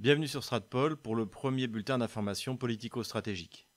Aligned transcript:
Bienvenue 0.00 0.28
sur 0.28 0.42
Stratpol 0.42 0.96
pour 0.96 1.14
le 1.14 1.26
premier 1.26 1.66
bulletin 1.66 1.98
d'information 1.98 2.56
politico-stratégique. 2.56 3.68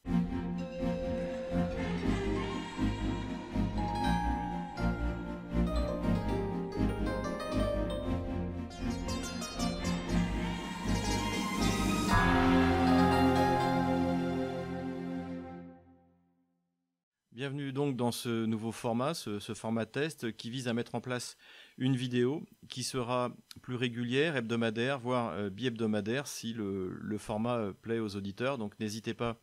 Bienvenue 17.33 17.73
donc 17.73 17.97
dans 17.97 18.13
ce 18.13 18.45
nouveau 18.45 18.71
format, 18.71 19.13
ce, 19.13 19.39
format 19.53 19.85
test 19.85 20.31
qui 20.37 20.49
vise 20.49 20.69
à 20.69 20.73
mettre 20.73 20.95
en 20.95 21.01
place 21.01 21.35
une 21.77 21.95
vidéo 21.95 22.43
qui 22.69 22.83
sera 22.83 23.35
plus 23.61 23.75
régulière, 23.75 24.35
hebdomadaire, 24.35 24.99
voire 24.99 25.31
euh, 25.33 25.49
bi-hebdomadaire 25.49 26.27
si 26.27 26.53
le, 26.53 27.17
format 27.17 27.57
euh, 27.57 27.73
plaît 27.73 27.99
aux 27.99 28.15
auditeurs. 28.15 28.57
Donc 28.57 28.79
n'hésitez 28.79 29.13
pas 29.13 29.37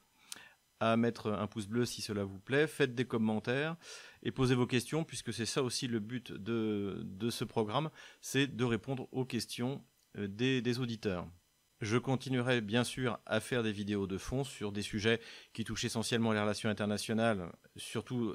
à 0.79 0.97
mettre 0.97 1.31
un 1.31 1.47
pouce 1.47 1.67
bleu 1.67 1.85
si 1.85 2.01
cela 2.01 2.25
vous 2.25 2.39
plaît, 2.39 2.67
faites 2.67 2.95
des 2.95 3.05
commentaires 3.05 3.77
et 4.23 4.31
posez 4.31 4.55
vos 4.55 4.67
questions 4.67 5.05
puisque 5.05 5.33
c'est 5.33 5.45
ça 5.45 5.63
aussi 5.63 5.87
le 5.89 5.99
but 5.99 6.33
de, 6.33 7.05
ce 7.29 7.45
programme, 7.45 7.91
c'est 8.23 8.47
de 8.47 8.65
répondre 8.65 9.07
aux 9.13 9.27
questions 9.27 9.85
euh, 10.17 10.27
des 10.27 10.79
auditeurs. 10.79 11.27
Je 11.83 11.97
continuerai 11.97 12.61
bien 12.61 12.85
sûr 12.85 13.19
à 13.27 13.41
faire 13.41 13.63
des 13.63 13.73
vidéos 13.73 14.07
de 14.07 14.19
fond 14.19 14.45
sur 14.45 14.71
des 14.71 14.83
sujets 14.83 15.21
qui 15.55 15.65
touchent 15.65 15.85
essentiellement 15.85 16.33
les 16.33 16.41
relations 16.41 16.69
internationales, 16.69 17.51
surtout 17.77 18.35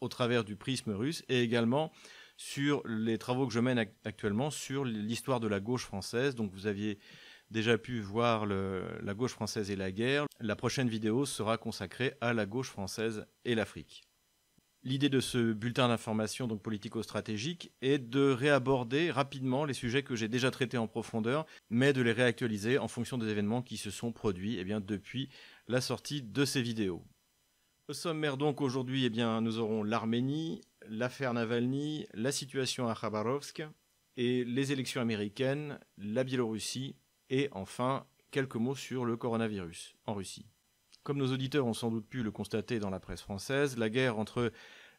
au 0.00 0.08
travers 0.08 0.44
du 0.44 0.54
prisme 0.54 0.92
russe, 0.92 1.24
et 1.28 1.42
également 1.42 1.90
sur 2.36 2.86
les 2.86 3.18
travaux 3.18 3.46
que 3.46 3.52
je 3.52 3.60
mène 3.60 3.86
actuellement 4.04 4.50
sur 4.50 4.84
l'histoire 4.84 5.40
de 5.40 5.48
la 5.48 5.60
gauche 5.60 5.84
française. 5.84 6.34
Donc 6.34 6.52
vous 6.52 6.66
aviez 6.66 6.98
déjà 7.50 7.78
pu 7.78 8.00
voir 8.00 8.46
la 8.46 9.14
gauche 9.14 9.32
française 9.32 9.70
et 9.70 9.76
la 9.76 9.92
guerre. 9.92 10.26
La 10.40 10.56
prochaine 10.56 10.88
vidéo 10.88 11.26
sera 11.26 11.58
consacrée 11.58 12.14
à 12.20 12.32
la 12.32 12.46
gauche 12.46 12.70
française 12.70 13.26
et 13.44 13.54
l'Afrique. 13.54 14.02
L'idée 14.82 15.08
de 15.08 15.18
ce 15.18 15.52
bulletin 15.52 15.88
d'information 15.88 16.46
donc 16.46 16.62
politico-stratégique 16.62 17.72
est 17.82 17.98
de 17.98 18.30
réaborder 18.30 19.10
rapidement 19.10 19.64
les 19.64 19.74
sujets 19.74 20.04
que 20.04 20.14
j'ai 20.14 20.28
déjà 20.28 20.52
traités 20.52 20.78
en 20.78 20.86
profondeur, 20.86 21.44
mais 21.70 21.92
de 21.92 22.02
les 22.02 22.12
réactualiser 22.12 22.78
en 22.78 22.86
fonction 22.86 23.18
des 23.18 23.28
événements 23.28 23.62
qui 23.62 23.78
se 23.78 23.90
sont 23.90 24.12
produits 24.12 24.58
eh 24.60 24.64
bien, 24.64 24.80
depuis 24.80 25.28
la 25.66 25.80
sortie 25.80 26.22
de 26.22 26.44
ces 26.44 26.62
vidéos. 26.62 27.02
Au 27.88 27.94
sommaire 27.94 28.36
donc 28.36 28.60
aujourd'hui, 28.60 29.04
eh 29.04 29.10
bien, 29.10 29.40
nous 29.40 29.58
aurons 29.58 29.82
l'Arménie, 29.82 30.60
l'affaire 30.88 31.34
Navalny, 31.34 32.06
la 32.14 32.32
situation 32.32 32.88
à 32.88 32.94
Khabarovsk 32.94 33.62
et 34.16 34.44
les 34.44 34.72
élections 34.72 35.00
américaines, 35.00 35.78
la 35.98 36.24
Biélorussie 36.24 36.96
et 37.30 37.48
enfin 37.52 38.06
quelques 38.30 38.56
mots 38.56 38.74
sur 38.74 39.04
le 39.04 39.16
coronavirus 39.16 39.96
en 40.06 40.14
Russie. 40.14 40.46
Comme 41.02 41.18
nos 41.18 41.32
auditeurs 41.32 41.66
ont 41.66 41.74
sans 41.74 41.90
doute 41.90 42.08
pu 42.08 42.22
le 42.22 42.30
constater 42.30 42.78
dans 42.78 42.90
la 42.90 43.00
presse 43.00 43.22
française, 43.22 43.78
la 43.78 43.90
guerre 43.90 44.18
entre 44.18 44.52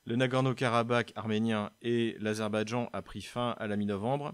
le 0.05 0.15
Nagorno-Karabakh 0.15 1.11
arménien 1.15 1.71
et 1.81 2.15
l'Azerbaïdjan 2.19 2.89
a 2.93 3.01
pris 3.01 3.21
fin 3.21 3.55
à 3.57 3.67
la 3.67 3.75
mi-novembre. 3.75 4.33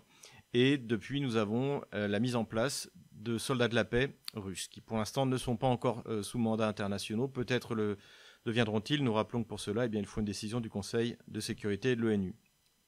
Et 0.54 0.78
depuis, 0.78 1.20
nous 1.20 1.36
avons 1.36 1.82
euh, 1.96 2.08
la 2.08 2.20
mise 2.20 2.36
en 2.36 2.46
place 2.46 2.92
de 3.12 3.40
soldats 3.40 3.68
de 3.68 3.74
la 3.74 3.86
paix 3.86 4.16
russes, 4.36 4.68
qui 4.68 4.82
pour 4.82 4.98
l'instant 4.98 5.26
ne 5.26 5.38
sont 5.38 5.58
pas 5.58 5.66
encore 5.66 6.04
euh, 6.06 6.22
sous 6.22 6.38
mandat 6.38 6.68
internationaux. 6.68 7.28
Peut-être 7.28 7.74
le 7.74 7.98
deviendront-ils. 8.46 9.04
Nous 9.04 9.14
rappelons 9.14 9.44
que 9.44 9.48
pour 9.48 9.60
cela, 9.60 9.86
eh 9.86 9.90
bien, 9.90 10.00
il 10.00 10.06
faut 10.06 10.20
une 10.20 10.26
décision 10.26 10.60
du 10.60 10.70
Conseil 10.70 11.18
de 11.28 11.40
sécurité 11.40 11.96
de 11.96 12.02
l'ONU. 12.02 12.36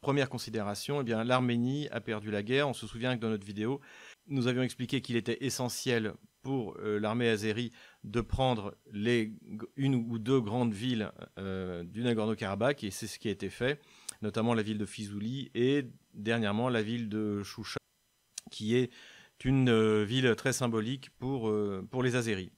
Première 0.02 0.30
considération, 0.30 1.02
eh 1.02 1.10
l'Arménie 1.24 1.88
a 1.90 2.00
perdu 2.00 2.30
la 2.30 2.44
guerre. 2.44 2.70
On 2.70 2.74
se 2.74 2.86
souvient 2.86 3.16
que 3.16 3.22
dans 3.22 3.30
notre 3.30 3.46
vidéo, 3.46 3.82
nous 4.28 4.48
avions 4.48 4.62
expliqué 4.62 5.02
qu'il 5.02 5.16
était 5.16 5.44
essentiel 5.44 6.14
pour 6.44 6.78
euh, 6.78 7.00
l'armée 7.00 7.28
azérie 7.28 7.72
de 8.04 8.22
prendre 8.22 8.78
les, 8.92 9.34
une 9.76 9.96
ou 9.96 10.20
deux 10.20 10.40
grandes 10.40 10.74
villes 10.74 11.12
euh, 11.40 11.84
du 11.84 12.04
Nagorno-Karabakh, 12.04 12.84
et 12.84 12.92
c'est 12.92 13.08
ce 13.08 13.18
qui 13.18 13.30
a 13.30 13.32
été 13.32 13.50
fait, 13.50 13.82
notamment 14.22 14.54
la 14.54 14.62
ville 14.62 14.78
de 14.78 14.86
Fizouli 14.86 15.50
et 15.56 15.88
dernièrement 16.14 16.70
la 16.70 16.84
ville 16.84 17.10
de 17.10 17.42
Choucha, 17.42 17.80
qui 18.52 18.76
est 18.76 18.92
une 19.44 19.70
euh, 19.70 20.04
ville 20.04 20.36
très 20.36 20.54
symbolique 20.54 21.10
pour, 21.18 21.52
pour 21.90 22.04
les 22.04 22.16
Azéris. 22.16 22.52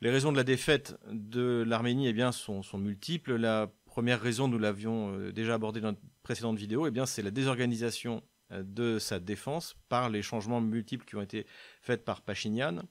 Les 0.00 0.10
raisons 0.10 0.30
de 0.30 0.36
la 0.36 0.44
défaite 0.44 0.96
de 1.10 1.64
l'Arménie 1.66 2.06
eh 2.08 2.32
sont, 2.32 2.62
multiples. 2.74 3.34
La 3.34 3.68
première 3.84 4.20
raison, 4.20 4.46
nous 4.46 4.58
l'avions 4.58 5.30
déjà 5.30 5.54
abordée 5.54 5.80
dans 5.80 5.88
notre 5.88 6.00
précédente 6.22 6.56
vidéo, 6.56 6.86
eh 6.86 7.06
c'est 7.06 7.22
la 7.22 7.32
désorganisation 7.32 8.22
de 8.50 8.98
sa 9.00 9.18
défense 9.18 9.76
par 9.88 10.08
les 10.08 10.22
changements 10.22 10.60
multiples 10.60 11.04
qui 11.04 11.16
ont 11.16 11.22
été 11.22 11.46
faits 11.80 12.04
par 12.04 12.22
Pachinian. 12.22 12.82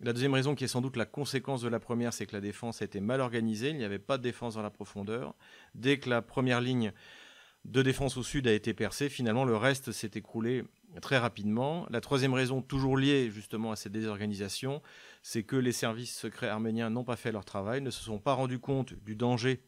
La 0.00 0.12
deuxième 0.12 0.34
raison, 0.34 0.54
qui 0.54 0.64
est 0.64 0.68
sans 0.68 0.80
doute 0.80 0.96
la 0.96 1.06
conséquence 1.06 1.60
de 1.60 1.68
la 1.68 1.80
première, 1.80 2.12
c'est 2.12 2.26
que 2.26 2.36
la 2.36 2.40
défense 2.40 2.82
a 2.82 2.84
été 2.84 3.00
mal 3.00 3.20
organisée, 3.20 3.70
il 3.70 3.76
n'y 3.76 3.84
avait 3.84 3.98
pas 3.98 4.16
de 4.16 4.22
défense 4.22 4.54
dans 4.54 4.62
la 4.62 4.70
profondeur. 4.70 5.34
Dès 5.74 5.98
que 5.98 6.08
la 6.08 6.22
première 6.22 6.60
ligne 6.60 6.92
de 7.64 7.82
défense 7.82 8.16
au 8.16 8.22
sud 8.22 8.46
a 8.46 8.52
été 8.52 8.74
percée, 8.74 9.08
finalement 9.08 9.44
le 9.44 9.56
reste 9.56 9.92
s'est 9.92 10.10
écroulé 10.14 10.64
très 11.00 11.18
rapidement. 11.18 11.86
La 11.90 12.00
troisième 12.00 12.34
raison, 12.34 12.62
toujours 12.62 12.96
liée 12.96 13.30
justement 13.30 13.72
à 13.72 13.76
cette 13.76 13.92
désorganisation, 13.92 14.82
c'est 15.22 15.42
que 15.42 15.56
les 15.56 15.72
services 15.72 16.14
secrets 16.16 16.48
arméniens 16.48 16.90
n'ont 16.90 17.04
pas 17.04 17.16
fait 17.16 17.32
leur 17.32 17.44
travail, 17.44 17.80
ne 17.80 17.90
se 17.90 18.02
sont 18.02 18.18
pas 18.18 18.34
rendus 18.34 18.58
compte 18.58 18.94
du 18.94 19.16
danger 19.16 19.62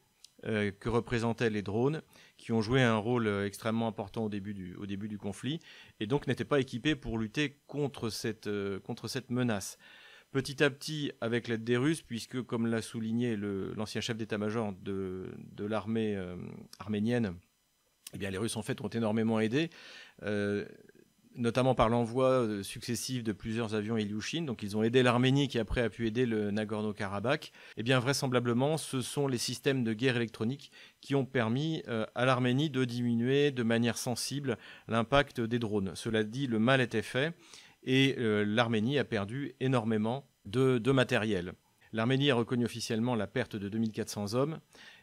euh, 0.45 0.71
que 0.71 0.91
représentaient 0.91 1.49
les 1.49 1.63
drones, 1.63 2.03
qui 2.37 2.53
ont 2.53 2.61
joué 2.61 2.83
un 2.83 2.97
rôle 2.97 3.27
euh, 3.27 3.47
extrêmement 3.47 3.89
important 3.89 4.25
au 4.25 4.29
début 4.29 4.53
du, 4.53 5.19
conflit, 5.19 5.61
et 5.99 6.07
donc 6.07 6.27
n'étaient 6.27 6.45
pas 6.45 6.61
équipés 6.61 6.95
pour 6.95 7.19
lutter 7.19 7.59
contre 7.67 8.11
cette, 8.11 8.47
euh, 8.47 8.79
contre 8.81 9.09
cette 9.09 9.31
menace. 9.31 9.79
Petit 10.33 10.63
à 10.63 10.69
petit, 10.69 11.11
avec 11.23 11.49
l'aide 11.49 11.65
des 11.65 11.79
Russes, 11.79 12.03
puisque, 12.03 12.43
comme 12.43 12.67
l'a 12.67 12.83
souligné 12.83 13.37
l'ancien 13.37 14.03
chef 14.03 14.19
d'état-major 14.19 14.75
de 14.83 15.33
l'armée 15.59 16.21
arménienne, 16.79 17.37
eh 18.17 18.19
bien, 18.19 18.31
les 18.31 18.39
Russes 18.39 18.57
en 18.57 18.63
fait 18.63 18.81
ont 18.81 18.89
énormément 18.89 19.41
aidé 19.41 19.71
notamment 21.37 21.75
par 21.75 21.89
l'envoi 21.89 22.29
euh, 22.29 22.63
successif 22.63 23.23
de 23.23 23.33
plusieurs 23.33 23.75
avions 23.75 23.97
Ilyushin. 23.97 24.43
Donc 24.43 24.63
ils 24.63 24.77
ont 24.77 24.83
aidé 24.83 25.03
l'Arménie 25.03 25.49
qui 25.49 25.59
après 25.59 25.83
a 25.83 25.91
pu 25.91 26.07
aider 26.07 26.27
le 26.27 26.51
Nagorno-Karabakh. 26.51 27.47
Et 27.47 27.51
eh 27.79 27.83
bien 27.83 27.99
vraisemblablement, 28.01 28.77
ce 28.79 29.01
sont 29.01 29.29
les 29.29 29.39
systèmes 29.39 29.85
de 29.85 29.93
guerre 29.93 30.17
électronique 30.17 30.71
qui 31.01 31.15
ont 31.15 31.25
permis 31.25 31.83
euh, 31.89 32.07
à 32.15 32.25
l'Arménie 32.25 32.71
de 32.71 32.85
diminuer 32.85 33.51
de 33.51 33.63
manière 33.63 33.99
sensible 33.99 34.57
l'impact 34.89 35.41
des 35.41 35.59
drones. 35.59 35.93
Cela 35.95 36.25
dit, 36.25 36.47
le 36.47 36.59
mal 36.59 36.81
était 36.81 37.03
fait 37.03 37.35
et 37.85 38.17
euh, 38.19 38.45
l'Arménie 38.45 38.99
a 38.99 39.05
perdu 39.05 39.55
énormément 39.61 40.29
de, 40.45 40.79
matériel. 40.91 41.53
L'Arménie 41.93 42.31
a 42.31 42.35
reconnu 42.35 42.65
officiellement 42.65 43.15
la 43.15 43.27
perte 43.27 43.57
de 43.57 43.69
2400 43.69 44.35
hommes. 44.35 44.61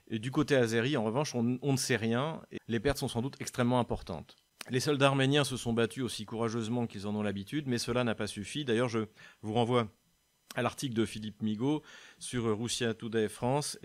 Et 0.07 0.19
du 0.19 0.31
côté 0.31 0.55
azéri, 0.55 0.97
en 0.97 1.03
revanche, 1.03 1.33
on, 1.35 1.43
ne 1.43 1.77
sait 1.77 1.95
rien. 1.95 2.41
Et 2.51 2.57
les 2.67 2.79
pertes 2.79 2.97
sont 2.97 3.07
sans 3.07 3.21
doute 3.21 3.35
extrêmement 3.39 3.79
importantes. 3.79 4.35
Les 4.69 4.79
soldats 4.79 5.07
arméniens 5.07 5.43
se 5.43 5.57
sont 5.57 5.73
battus 5.73 6.03
aussi 6.03 6.25
courageusement 6.25 6.87
qu'ils 6.87 7.07
en 7.07 7.15
ont 7.15 7.23
l'habitude, 7.23 7.67
mais 7.67 7.77
cela 7.77 8.03
n'a 8.03 8.15
pas 8.15 8.27
suffi. 8.27 8.63
D'ailleurs, 8.63 8.89
je 8.89 8.99
vous 9.41 9.53
renvoie 9.53 9.89
à 10.55 10.61
l'article 10.61 10.93
de 10.93 11.05
Philippe 11.05 11.41
Migaud 11.41 11.81
sur 12.19 12.57
Russia 12.57 12.93
Today 12.93 13.27
France 13.27 13.77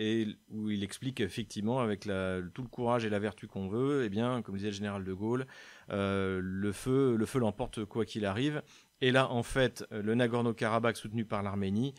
où 0.50 0.70
il 0.70 0.82
explique 0.82 1.20
effectivement 1.20 1.80
avec 1.80 2.02
tout 2.02 2.62
le 2.62 2.68
courage 2.68 3.04
et 3.04 3.10
la 3.10 3.18
vertu 3.18 3.46
qu'on 3.46 3.68
veut, 3.68 4.04
eh 4.04 4.08
bien, 4.08 4.42
comme 4.42 4.56
disait 4.56 4.68
le 4.68 4.74
général 4.74 5.04
de 5.04 5.12
Gaulle, 5.12 5.46
euh, 5.90 6.40
le 6.42 6.72
feu, 6.72 7.16
le 7.16 7.26
feu 7.26 7.38
l'emporte 7.38 7.84
quoi 7.84 8.04
qu'il 8.04 8.24
arrive. 8.24 8.62
Et 9.00 9.12
là, 9.12 9.30
en 9.30 9.42
fait, 9.42 9.84
le 9.90 10.14
Nagorno-Karabakh 10.14 10.96
soutenu 10.96 11.24
par 11.24 11.42
l'Arménie 11.42 11.94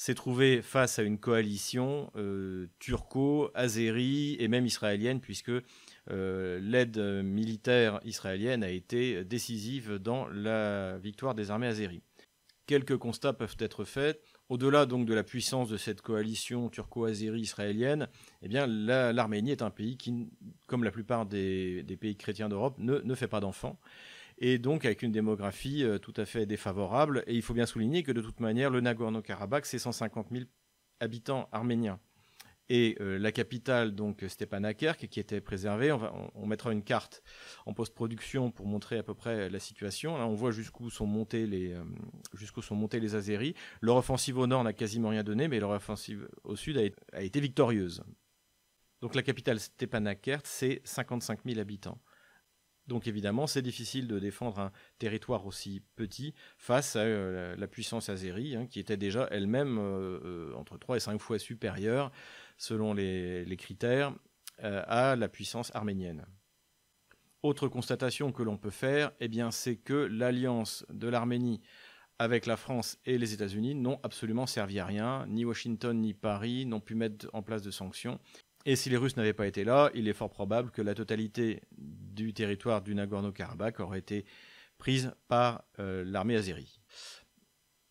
s'est 0.00 0.14
trouvé 0.14 0.62
face 0.62 0.98
à 0.98 1.02
une 1.02 1.18
coalition 1.18 2.10
euh, 2.16 2.68
turco-azérie 2.78 4.34
et 4.40 4.48
même 4.48 4.64
israélienne, 4.64 5.20
puisque 5.20 5.50
euh, 6.10 6.58
l'aide 6.62 6.96
militaire 7.22 8.00
israélienne 8.06 8.64
a 8.64 8.70
été 8.70 9.24
décisive 9.24 9.96
dans 9.98 10.26
la 10.28 10.96
victoire 10.96 11.34
des 11.34 11.50
armées 11.50 11.66
azéries. 11.66 12.00
Quelques 12.64 12.96
constats 12.96 13.34
peuvent 13.34 13.58
être 13.58 13.84
faits. 13.84 14.22
Au-delà 14.48 14.86
donc 14.86 15.04
de 15.04 15.12
la 15.12 15.22
puissance 15.22 15.68
de 15.68 15.76
cette 15.76 16.00
coalition 16.00 16.70
turco-azérie 16.70 17.42
israélienne, 17.42 18.08
eh 18.42 18.48
l'Arménie 18.48 19.50
est 19.50 19.60
un 19.60 19.70
pays 19.70 19.98
qui, 19.98 20.30
comme 20.66 20.82
la 20.82 20.92
plupart 20.92 21.26
des, 21.26 21.84
pays 22.00 22.16
chrétiens 22.16 22.48
d'Europe, 22.48 22.76
ne, 22.78 23.14
fait 23.14 23.28
pas 23.28 23.40
d'enfants 23.40 23.78
et 24.40 24.58
donc 24.58 24.84
avec 24.84 25.02
une 25.02 25.12
démographie 25.12 25.84
euh, 25.84 25.98
tout 25.98 26.14
à 26.16 26.24
fait 26.24 26.46
défavorable. 26.46 27.22
Et 27.26 27.34
il 27.34 27.42
faut 27.42 27.54
bien 27.54 27.66
souligner 27.66 28.02
que 28.02 28.12
de 28.12 28.20
toute 28.20 28.40
manière, 28.40 28.70
le 28.70 28.80
Nagorno-Karabakh, 28.80 29.66
c'est 29.66 29.78
150 29.78 30.28
000 30.30 30.44
habitants 31.00 31.48
arméniens 31.52 32.00
et 32.70 32.96
euh, 33.00 33.18
la 33.18 33.32
capitale, 33.32 33.96
donc 33.96 34.24
Stepanakert, 34.26 34.96
qui 34.96 35.18
était 35.18 35.40
préservée. 35.40 35.92
On, 35.92 36.46
mettra 36.46 36.72
une 36.72 36.84
carte 36.84 37.22
en 37.66 37.74
post-production 37.74 38.52
pour 38.52 38.66
montrer 38.66 38.96
à 38.96 39.02
peu 39.02 39.12
près 39.12 39.50
la 39.50 39.58
situation. 39.58 40.14
On 40.14 40.34
voit 40.34 40.52
jusqu'où 40.52 40.88
sont 40.88 41.06
montés 41.06 41.46
les 41.46 41.74
euh, 41.74 41.82
jusqu'où 42.34 42.62
sont 42.62 42.76
montés 42.76 43.00
les 43.00 43.16
Azéris. 43.16 43.54
Leur 43.80 43.96
offensive 43.96 44.38
au 44.38 44.46
nord 44.46 44.62
n'a 44.62 44.72
quasiment 44.72 45.08
rien 45.08 45.24
donné, 45.24 45.48
mais 45.48 45.58
leur 45.58 45.70
offensive 45.70 46.28
au 46.44 46.54
sud 46.54 46.78
a, 47.12 47.22
été 47.22 47.40
victorieuse. 47.40 48.04
Donc 49.00 49.16
la 49.16 49.22
capitale 49.22 49.58
Stepanakert, 49.58 50.42
c'est 50.44 50.80
55 50.84 51.40
000 51.44 51.58
habitants. 51.58 52.00
Donc 52.90 53.06
évidemment, 53.06 53.46
c'est 53.46 53.62
difficile 53.62 54.08
de 54.08 54.18
défendre 54.18 54.58
un 54.58 54.72
territoire 54.98 55.46
aussi 55.46 55.80
petit 55.94 56.34
face 56.58 56.96
à 56.96 57.02
euh, 57.02 57.54
la 57.54 57.68
puissance 57.68 58.08
azérie, 58.08 58.56
hein, 58.56 58.66
qui 58.66 58.80
était 58.80 58.96
déjà 58.96 59.28
elle-même 59.30 59.78
euh, 59.78 60.18
euh, 60.24 60.54
entre 60.56 60.76
3 60.76 60.96
et 60.96 61.00
5 61.00 61.20
fois 61.20 61.38
supérieure, 61.38 62.10
selon 62.58 62.92
les, 62.92 63.56
critères, 63.56 64.12
à 64.58 65.14
la 65.14 65.28
puissance 65.28 65.70
arménienne. 65.72 66.26
Autre 67.44 67.68
constatation 67.68 68.32
que 68.32 68.42
l'on 68.42 68.58
peut 68.58 68.70
faire, 68.70 69.12
eh 69.20 69.28
bien, 69.28 69.52
c'est 69.52 69.76
que 69.76 69.94
l'alliance 69.94 70.84
de 70.92 71.06
l'Arménie 71.06 71.60
avec 72.18 72.44
la 72.44 72.56
France 72.56 72.98
et 73.06 73.18
les 73.18 73.32
États-Unis 73.32 73.76
n'ont 73.76 74.00
absolument 74.02 74.46
servi 74.46 74.80
à 74.80 74.84
rien. 74.84 75.26
Ni 75.28 75.44
Washington 75.44 75.96
ni 75.98 76.12
Paris 76.12 76.66
n'ont 76.66 76.80
pu 76.80 76.96
mettre 76.96 77.30
en 77.32 77.42
place 77.42 77.62
de 77.62 77.70
sanctions. 77.70 78.18
Et 78.66 78.76
si 78.76 78.90
les 78.90 78.96
Russes 78.96 79.16
n'avaient 79.16 79.32
pas 79.32 79.46
été 79.46 79.64
là, 79.64 79.90
il 79.94 80.06
est 80.06 80.12
fort 80.12 80.30
probable 80.30 80.70
que 80.70 80.82
la 80.82 80.94
totalité 80.94 81.62
du 81.78 82.34
territoire 82.34 82.82
du 82.82 82.94
Nagorno-Karabakh 82.94 83.80
aurait 83.80 84.00
été 84.00 84.26
prise 84.76 85.12
par 85.28 85.64
euh, 85.78 86.04
l'armée 86.04 86.36
azérie. 86.36 86.80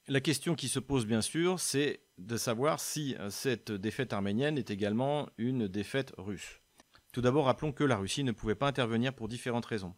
La 0.07 0.21
question 0.21 0.56
qui 0.56 0.68
se 0.68 0.80
pose 0.80 1.06
bien 1.06 1.21
sûr, 1.21 1.60
c'est 1.60 2.01
de 2.18 2.38
savoir 2.38 2.80
si 2.80 3.16
euh, 3.19 3.30
cette 3.30 3.71
défaite 3.71 4.13
arménienne 4.13 4.57
est 4.57 4.69
également 4.69 5.30
une 5.38 5.68
défaite 5.68 6.13
russe. 6.18 6.62
Tout 7.13 7.22
d'abord, 7.22 7.45
rappelons 7.45 7.72
que 7.72 7.83
la 7.83 7.98
Russie 7.98 8.24
ne 8.24 8.31
pouvait 8.31 8.56
pas 8.56 8.68
intervenir 8.68 9.13
pour 9.13 9.27
différentes 9.27 9.65
raisons. 9.65 9.95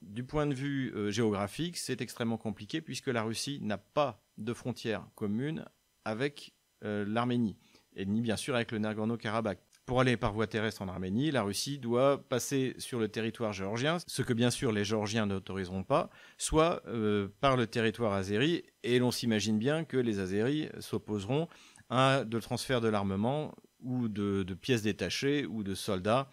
Du 0.00 0.24
point 0.24 0.46
de 0.46 0.54
vue 0.54 0.94
euh, 0.94 1.10
géographique, 1.10 1.76
c'est 1.76 2.00
extrêmement 2.00 2.38
compliqué 2.38 2.80
puisque 2.80 3.08
la 3.08 3.22
Russie 3.22 3.58
n'a 3.60 3.78
pas 3.78 4.22
de 4.38 4.52
frontière 4.54 5.06
commune 5.14 5.64
avec 6.04 6.52
l'Arménie, 6.82 7.56
et 7.96 8.06
ni 8.06 8.20
bien 8.20 8.36
sûr 8.36 8.54
avec 8.54 8.70
le 8.70 8.78
Nagorno-Karabakh. 8.78 9.58
Pour 9.86 10.00
aller 10.00 10.16
par 10.16 10.32
voie 10.32 10.48
terrestre 10.48 10.82
en 10.82 10.88
Arménie, 10.88 11.30
la 11.30 11.42
Russie 11.42 11.78
doit 11.78 12.20
passer 12.28 12.74
sur 12.78 12.98
le 12.98 13.06
territoire 13.06 13.52
géorgien, 13.52 13.98
ce 14.08 14.22
que 14.22 14.32
bien 14.32 14.50
sûr 14.50 14.72
les 14.72 14.84
Géorgiens 14.84 15.26
n'autoriseront 15.26 15.84
pas, 15.84 16.10
soit 16.38 16.82
euh, 16.88 17.28
par 17.40 17.56
le 17.56 17.68
territoire 17.68 18.12
azéri, 18.12 18.64
et 18.82 18.98
l'on 18.98 19.12
s'imagine 19.12 19.60
bien 19.60 19.84
que 19.84 19.96
les 19.96 20.18
Azéris 20.18 20.68
s'opposeront 20.80 21.46
à 21.88 22.24
de 22.24 22.40
transfert 22.40 22.80
de 22.80 22.88
l'armement 22.88 23.54
ou 23.80 24.08
de, 24.08 24.42
pièces 24.60 24.82
détachées 24.82 25.46
ou 25.46 25.62
de 25.62 25.76
soldats 25.76 26.28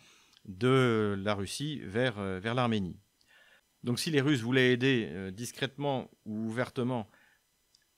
de 0.46 1.16
la 1.24 1.36
Russie 1.36 1.80
vers, 1.84 2.18
euh, 2.18 2.40
vers 2.40 2.56
l'Arménie. 2.56 2.98
Donc 3.84 4.00
si 4.00 4.10
les 4.10 4.22
Russes 4.22 4.42
voulaient 4.42 4.72
aider 4.72 5.10
euh, 5.12 5.30
discrètement 5.30 6.10
ou 6.26 6.48
ouvertement 6.48 7.08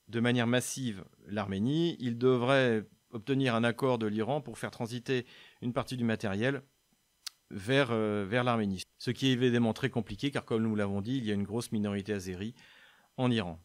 de 0.08 0.20
manière 0.20 0.46
massive 0.46 1.02
l'Arménie, 1.26 1.96
ils 1.98 2.18
devraient 2.18 2.84
obtenir 3.12 3.54
un 3.54 3.64
accord 3.64 3.98
de 3.98 4.06
l'Iran 4.06 4.40
pour 4.40 4.58
faire 4.58 4.70
transiter 4.70 5.26
une 5.62 5.72
partie 5.72 5.96
du 5.96 6.04
matériel 6.04 6.62
vers, 7.50 7.90
euh, 7.90 8.24
vers 8.28 8.44
l'Arménie. 8.44 8.82
Ce 8.98 9.10
qui 9.10 9.28
est 9.28 9.32
évidemment 9.32 9.72
très 9.72 9.90
compliqué 9.90 10.30
car 10.30 10.44
comme 10.44 10.62
nous 10.62 10.76
l'avons 10.76 11.00
dit, 11.00 11.16
il 11.16 11.24
y 11.24 11.30
a 11.30 11.34
une 11.34 11.44
grosse 11.44 11.72
minorité 11.72 12.12
azérie 12.12 12.54
en 13.16 13.30
Iran. 13.30 13.60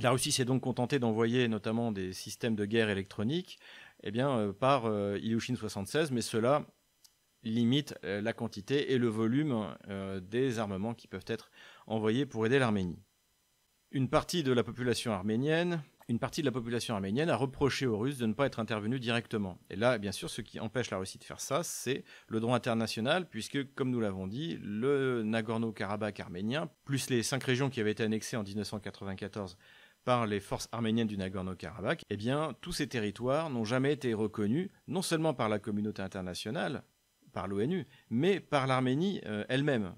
La 0.00 0.10
Russie 0.10 0.32
s'est 0.32 0.44
donc 0.44 0.62
contentée 0.62 0.98
d'envoyer 0.98 1.48
notamment 1.48 1.92
des 1.92 2.12
systèmes 2.12 2.56
de 2.56 2.64
guerre 2.64 2.90
électronique 2.90 3.58
eh 4.02 4.10
bien, 4.10 4.30
euh, 4.38 4.52
par 4.52 4.86
euh, 4.86 5.18
Ilyushin 5.18 5.56
76, 5.56 6.10
mais 6.10 6.22
cela 6.22 6.66
limite 7.42 7.94
la 8.02 8.32
quantité 8.32 8.94
et 8.94 8.96
le 8.96 9.08
volume 9.08 9.76
des 10.22 10.58
armements 10.58 10.94
qui 10.94 11.08
peuvent 11.08 11.26
être 11.26 11.50
envoyés 11.86 12.24
pour 12.24 12.46
aider 12.46 12.58
l'Arménie. 12.58 13.02
Une 13.90 14.08
partie 14.08 14.42
de 14.42 14.50
la 14.50 14.64
population 14.64 15.12
arménienne 15.12 15.82
une 16.08 16.18
partie 16.18 16.42
de 16.42 16.46
la 16.46 16.52
population 16.52 16.94
arménienne 16.94 17.30
a 17.30 17.36
reproché 17.36 17.86
aux 17.86 17.98
Russes 17.98 18.18
de 18.18 18.26
ne 18.26 18.34
pas 18.34 18.46
être 18.46 18.60
intervenus 18.60 19.00
directement. 19.00 19.58
Et 19.70 19.76
là, 19.76 19.96
bien 19.98 20.12
sûr, 20.12 20.28
ce 20.28 20.42
qui 20.42 20.60
empêche 20.60 20.90
la 20.90 20.98
Russie 20.98 21.18
de 21.18 21.24
faire 21.24 21.40
ça, 21.40 21.62
c'est 21.62 22.04
le 22.28 22.40
droit 22.40 22.56
international, 22.56 23.28
puisque, 23.28 23.74
comme 23.74 23.90
nous 23.90 24.00
l'avons 24.00 24.26
dit, 24.26 24.58
le 24.62 25.22
Nagorno-Karabakh 25.22 26.20
arménien, 26.20 26.68
plus 26.84 27.08
les 27.08 27.22
cinq 27.22 27.42
régions 27.44 27.70
qui 27.70 27.80
avaient 27.80 27.92
été 27.92 28.02
annexées 28.02 28.36
en 28.36 28.42
1994 28.42 29.56
par 30.04 30.26
les 30.26 30.40
forces 30.40 30.68
arméniennes 30.72 31.08
du 31.08 31.16
Nagorno-Karabakh, 31.16 32.02
eh 32.10 32.16
bien, 32.16 32.54
tous 32.60 32.72
ces 32.72 32.86
territoires 32.86 33.48
n'ont 33.48 33.64
jamais 33.64 33.92
été 33.92 34.12
reconnus, 34.12 34.70
non 34.86 35.00
seulement 35.00 35.32
par 35.32 35.48
la 35.48 35.58
communauté 35.58 36.02
internationale, 36.02 36.84
par 37.32 37.48
l'ONU, 37.48 37.86
mais 38.10 38.40
par 38.40 38.66
l'Arménie 38.66 39.22
euh, 39.24 39.44
elle-même. 39.48 39.94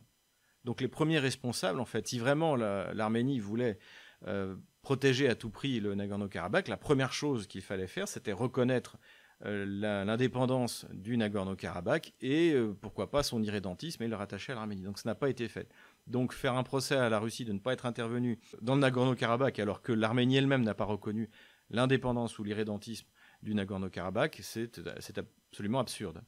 Donc 0.65 0.81
les 0.81 0.89
premiers 0.89 1.19
responsables, 1.19 1.81
en 1.81 1.85
fait, 1.85 2.07
si 2.07 2.19
vraiment 2.19 2.57
l'Arménie 2.57 3.39
voulait 3.39 3.79
euh, 4.27 4.57
protéger 4.87 5.29
à 5.29 5.35
tout 5.35 5.51
prix 5.51 5.81
le 5.81 5.97
Nagorno-Karabakh, 5.97 6.69
la 6.69 6.77
première 6.77 7.13
chose 7.13 7.49
qu'il 7.49 7.61
fallait 7.61 7.89
faire, 7.89 8.07
c'était 8.07 8.31
reconnaître 8.31 8.99
euh, 9.45 10.05
l'indépendance 10.05 10.87
du 10.93 11.17
Nagorno-Karabakh 11.17 12.15
et 12.21 12.53
euh, 12.53 12.73
pourquoi 12.81 13.11
pas 13.11 13.25
son 13.25 13.43
irrédentisme 13.43 14.05
et 14.05 14.07
le 14.07 14.15
rattacher 14.15 14.53
à 14.53 14.55
l'Arménie. 14.55 14.85
Donc 14.85 15.01
ça 15.01 15.09
n'a 15.09 15.17
pas 15.17 15.29
été 15.29 15.49
fait. 15.49 15.69
Donc 16.07 16.33
faire 16.33 16.55
un 16.55 16.63
procès 16.63 16.95
à 16.95 17.09
la 17.09 17.19
Russie 17.19 17.45
de 17.45 17.53
ne 17.53 17.59
pas 17.59 17.73
être 17.73 17.85
intervenu 17.85 18.39
dans 18.63 18.77
le 18.77 18.81
Nagorno-Karabakh 18.83 19.59
alors 19.59 19.83
que 19.83 19.91
l'Arménie 19.91 20.37
elle-même 20.37 20.63
n'a 20.63 20.75
pas 20.75 20.85
reconnu 20.85 21.31
l'indépendance 21.69 22.39
ou 22.39 22.45
l'irrédentisme 22.45 23.09
du 23.43 23.57
Nagorno-Karabakh, 23.57 24.39
c'est 24.41 25.19
absolument 25.19 25.81
absurde. 25.81 26.23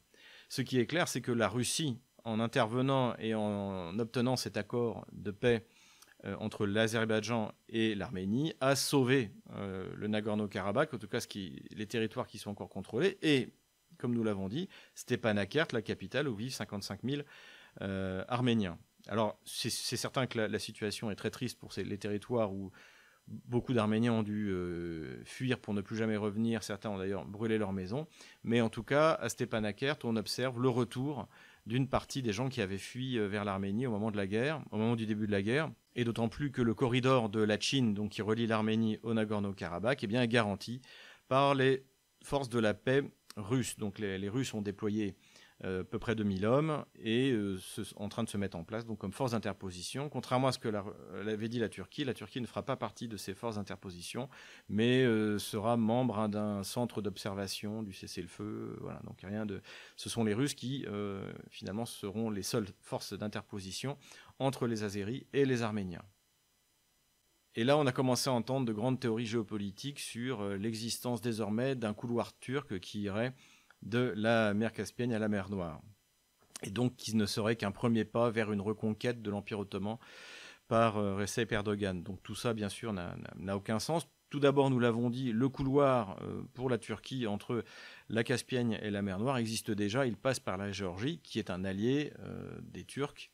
Ce 0.49 0.61
qui 0.61 0.79
est 0.79 0.85
clair, 0.85 1.07
c'est 1.07 1.21
que 1.21 1.31
la 1.31 1.47
Russie, 1.47 1.97
en 2.25 2.41
intervenant 2.41 3.15
et 3.19 3.33
en 3.35 3.97
obtenant 3.99 4.35
cet 4.35 4.57
accord 4.57 5.05
de 5.13 5.31
paix 5.31 5.65
entre 6.39 6.65
l'Azerbaïdjan 6.65 7.53
et 7.69 7.95
l'Arménie 7.95 8.53
a 8.59 8.75
sauvé 8.75 9.31
euh, 9.55 9.89
le 9.95 10.07
Nagorno-Karabakh, 10.07 10.93
en 10.93 10.97
tout 10.97 11.07
cas 11.07 11.25
les 11.71 11.85
territoires 11.85 12.27
qui 12.27 12.37
sont 12.37 12.51
encore 12.51 12.69
contrôlés, 12.69 13.17
et, 13.21 13.53
comme 13.97 14.13
nous 14.13 14.23
l'avons 14.23 14.49
dit, 14.49 14.67
Stepanakert, 14.95 15.67
la 15.71 15.81
capitale 15.81 16.27
où 16.27 16.35
vivent 16.35 16.53
55 16.53 17.01
000 17.03 17.21
euh, 17.81 18.23
Arméniens. 18.27 18.77
Alors, 19.07 19.39
c'est 19.45 19.69
certain 19.69 20.27
que 20.27 20.39
la, 20.39 20.59
situation 20.59 21.09
est 21.09 21.15
très 21.15 21.31
triste 21.31 21.57
pour 21.57 21.71
les 21.77 21.97
territoires 21.97 22.53
où 22.53 22.71
beaucoup 23.27 23.73
d'Arméniens 23.73 24.11
ont 24.11 24.23
dû 24.23 24.53
fuir 25.23 25.57
pour 25.57 25.73
ne 25.73 25.81
plus 25.81 25.95
jamais 25.95 26.17
revenir. 26.17 26.63
Certains 26.63 26.89
ont 26.89 26.97
d'ailleurs 26.97 27.25
brûlé 27.25 27.57
leur 27.57 27.71
maison. 27.71 28.07
Mais 28.43 28.61
en 28.61 28.69
tout 28.69 28.83
cas, 28.83 29.13
à 29.13 29.29
Stepanakert, 29.29 29.97
on 30.03 30.15
observe 30.15 30.61
le 30.61 30.69
retour 30.69 31.27
d'une 31.69 31.87
partie 31.87 32.21
des 32.21 32.33
gens 32.33 32.49
qui 32.49 32.61
avaient 32.61 32.77
fui 32.77 33.17
vers 33.19 33.45
l'Arménie 33.45 33.87
au 33.87 33.91
moment 33.91 34.11
de 34.11 34.17
la 34.17 34.27
guerre, 34.27 34.61
au 34.71 34.77
moment 34.77 34.95
du 34.95 35.05
début 35.05 35.27
de 35.27 35.31
la 35.31 35.43
guerre, 35.43 35.71
et 35.95 36.03
d'autant 36.03 36.27
plus 36.27 36.51
que 36.51 36.61
le 36.61 36.73
corridor 36.73 37.29
de 37.29 37.41
la 37.41 37.59
Chine, 37.59 37.93
donc 37.93 38.09
qui 38.09 38.21
relie 38.21 38.47
l'Arménie 38.47 38.97
au 39.03 39.13
Nagorno-Karabakh, 39.13 40.03
est 40.03 40.07
bien 40.07 40.25
garanti 40.25 40.81
par 41.27 41.53
les 41.53 41.85
forces 42.23 42.49
de 42.49 42.59
la 42.59 42.73
paix 42.73 43.03
russes. 43.37 43.77
Donc 43.77 43.99
les, 43.99 44.29
Russes 44.29 44.53
ont 44.53 44.61
déployé 44.61 45.09
euh, 45.09 45.11
à 45.63 45.83
peu 45.83 45.99
près 45.99 46.15
2000 46.15 46.45
hommes 46.45 46.85
et 46.95 47.31
euh, 47.31 47.59
en 47.97 48.09
train 48.09 48.23
de 48.23 48.29
se 48.29 48.37
mettre 48.37 48.57
en 48.57 48.63
place 48.63 48.85
donc 48.85 48.97
comme 48.97 49.11
force 49.11 49.31
d'interposition. 49.31 50.09
Contrairement 50.09 50.47
à 50.47 50.51
ce 50.51 50.59
que 50.59 50.69
l'avait 50.69 51.49
dit 51.49 51.59
la 51.59 51.69
Turquie, 51.69 52.05
la 52.05 52.13
Turquie 52.13 52.41
ne 52.41 52.47
fera 52.47 52.63
pas 52.63 52.75
partie 52.75 53.07
de 53.07 53.17
ces 53.17 53.33
forces 53.33 53.55
d'interposition, 53.55 54.29
mais 54.69 55.03
euh, 55.03 55.37
sera 55.37 55.77
membre 55.77 56.19
hein, 56.19 56.29
d'un 56.29 56.63
centre 56.63 57.01
d'observation 57.01 57.83
du 57.83 57.93
cessez-le-feu. 57.93 58.77
Voilà, 58.81 59.01
donc 59.05 59.21
rien 59.21 59.45
de. 59.45 59.61
Ce 59.95 60.09
sont 60.09 60.23
les 60.23 60.33
Russes 60.33 60.53
qui 60.53 60.85
finalement 61.49 61.85
seront 61.85 62.29
les 62.29 62.43
seules 62.43 62.67
forces 62.79 63.13
d'interposition 63.13 63.97
entre 64.39 64.67
les 64.67 64.83
Azéris 64.83 65.27
et 65.33 65.45
les 65.45 65.61
Arméniens. 65.61 66.03
Et 67.55 67.63
là, 67.63 67.77
on 67.77 67.85
a 67.87 67.91
commencé 67.91 68.29
à 68.29 68.33
entendre 68.33 68.65
de 68.65 68.73
grandes 68.73 68.99
théories 68.99 69.25
géopolitiques 69.25 69.99
sur 69.99 70.41
euh, 70.41 70.55
l'existence 70.55 71.19
désormais 71.19 71.75
d'un 71.75 71.93
couloir 71.93 72.37
turc 72.39 72.79
qui 72.79 73.01
irait 73.01 73.33
de 73.81 74.13
la 74.15 74.53
mer 74.53 74.73
Caspienne 74.73 75.13
à 75.13 75.19
la 75.19 75.27
mer 75.27 75.49
Noire. 75.49 75.81
Et 76.63 76.71
donc 76.71 76.95
qui 76.95 77.15
ne 77.15 77.25
serait 77.25 77.55
qu'un 77.55 77.71
premier 77.71 78.05
pas 78.05 78.29
vers 78.29 78.51
une 78.51 78.61
reconquête 78.61 79.21
de 79.21 79.29
l'Empire 79.29 79.59
ottoman 79.59 79.97
par 80.67 80.97
euh, 80.97 81.15
Recep 81.15 81.51
Erdogan. 81.51 82.03
Donc 82.03 82.21
tout 82.21 82.35
ça, 82.35 82.53
bien 82.53 82.69
sûr, 82.69 82.93
n'a 82.93 83.55
aucun 83.55 83.79
sens. 83.79 84.07
Tout 84.29 84.39
d'abord, 84.39 84.69
nous 84.69 84.79
l'avons 84.79 85.09
dit, 85.09 85.31
le 85.31 85.49
couloir 85.49 86.19
euh, 86.21 86.43
pour 86.53 86.69
la 86.69 86.77
Turquie 86.77 87.25
entre 87.25 87.63
la 88.09 88.23
Caspienne 88.23 88.77
et 88.81 88.91
la 88.91 89.01
mer 89.01 89.19
Noire 89.19 89.37
existe 89.37 89.71
déjà. 89.71 90.05
Il 90.05 90.17
passe 90.17 90.39
par 90.39 90.57
la 90.57 90.71
Géorgie, 90.71 91.19
qui 91.19 91.39
est 91.39 91.49
un 91.49 91.63
allié 91.63 92.13
des 92.61 92.83
Turcs 92.83 93.31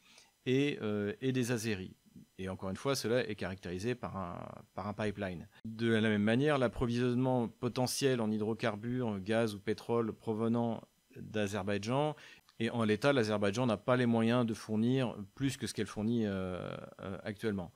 euh, 0.48 1.14
et, 1.22 1.32
des 1.32 1.52
Azéris. 1.52 1.96
Et 2.38 2.50
encore 2.50 2.70
une 2.70 2.76
fois, 2.76 2.96
cela 2.96 3.28
est 3.28 3.36
caractérisé 3.36 3.96
par 3.96 4.18
un, 4.18 4.94
pipeline. 4.94 5.48
De 5.64 5.92
la 5.94 6.02
même 6.02 6.24
manière, 6.24 6.58
l'approvisionnement 6.58 7.48
potentiel 7.48 8.20
en 8.20 8.30
hydrocarbures, 8.30 9.20
gaz 9.22 9.56
ou 9.56 9.60
pétrole 9.60 10.12
provenant 10.12 10.82
d'Azerbaïdjan, 11.16 12.16
et 12.60 12.70
en 12.70 12.84
l'état, 12.84 13.14
l'Azerbaïdjan 13.14 13.66
n'a 13.66 13.78
pas 13.78 13.98
les 13.98 14.06
moyens 14.06 14.46
de 14.46 14.54
fournir 14.54 15.16
plus 15.34 15.58
que 15.58 15.68
ce 15.68 15.74
qu'elle 15.74 15.88
fournit 15.88 16.26
euh, 16.26 16.70
euh, 17.02 17.18
actuellement. 17.24 17.72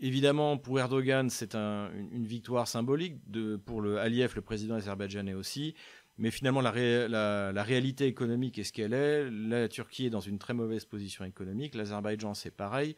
évidemment, 0.00 0.58
pour 0.58 0.78
Erdogan, 0.78 1.30
c'est 1.30 1.54
une, 1.54 2.26
victoire 2.26 2.68
symbolique 2.68 3.16
pour 3.64 3.80
le 3.80 3.98
Aliyev, 3.98 4.34
le 4.36 4.42
président 4.42 4.74
azerbaïdjanais 4.74 5.34
aussi, 5.34 5.74
mais 6.16 6.30
finalement, 6.30 6.60
la, 6.60 7.62
réalité 7.62 8.06
économique 8.06 8.58
est 8.58 8.64
ce 8.64 8.72
qu'elle 8.72 8.92
est. 8.92 9.28
La 9.30 9.68
Turquie 9.68 10.06
est 10.06 10.10
dans 10.10 10.20
une 10.20 10.38
très 10.38 10.54
mauvaise 10.54 10.84
position 10.84 11.24
économique. 11.24 11.74
L'Azerbaïdjan, 11.74 12.34
c'est 12.34 12.52
pareil. 12.52 12.94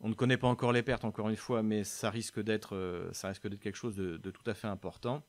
On 0.00 0.08
ne 0.08 0.14
connaît 0.14 0.36
pas 0.36 0.48
encore 0.48 0.72
les 0.72 0.82
pertes, 0.82 1.04
encore 1.04 1.28
une 1.28 1.36
fois, 1.36 1.62
mais 1.62 1.84
ça 1.84 2.10
risque 2.10 2.40
d'être, 2.40 2.74
euh, 2.74 3.10
quelque 3.60 3.76
chose 3.76 3.96
de, 3.96 4.30
tout 4.30 4.48
à 4.48 4.54
fait 4.54 4.68
important. 4.68 5.24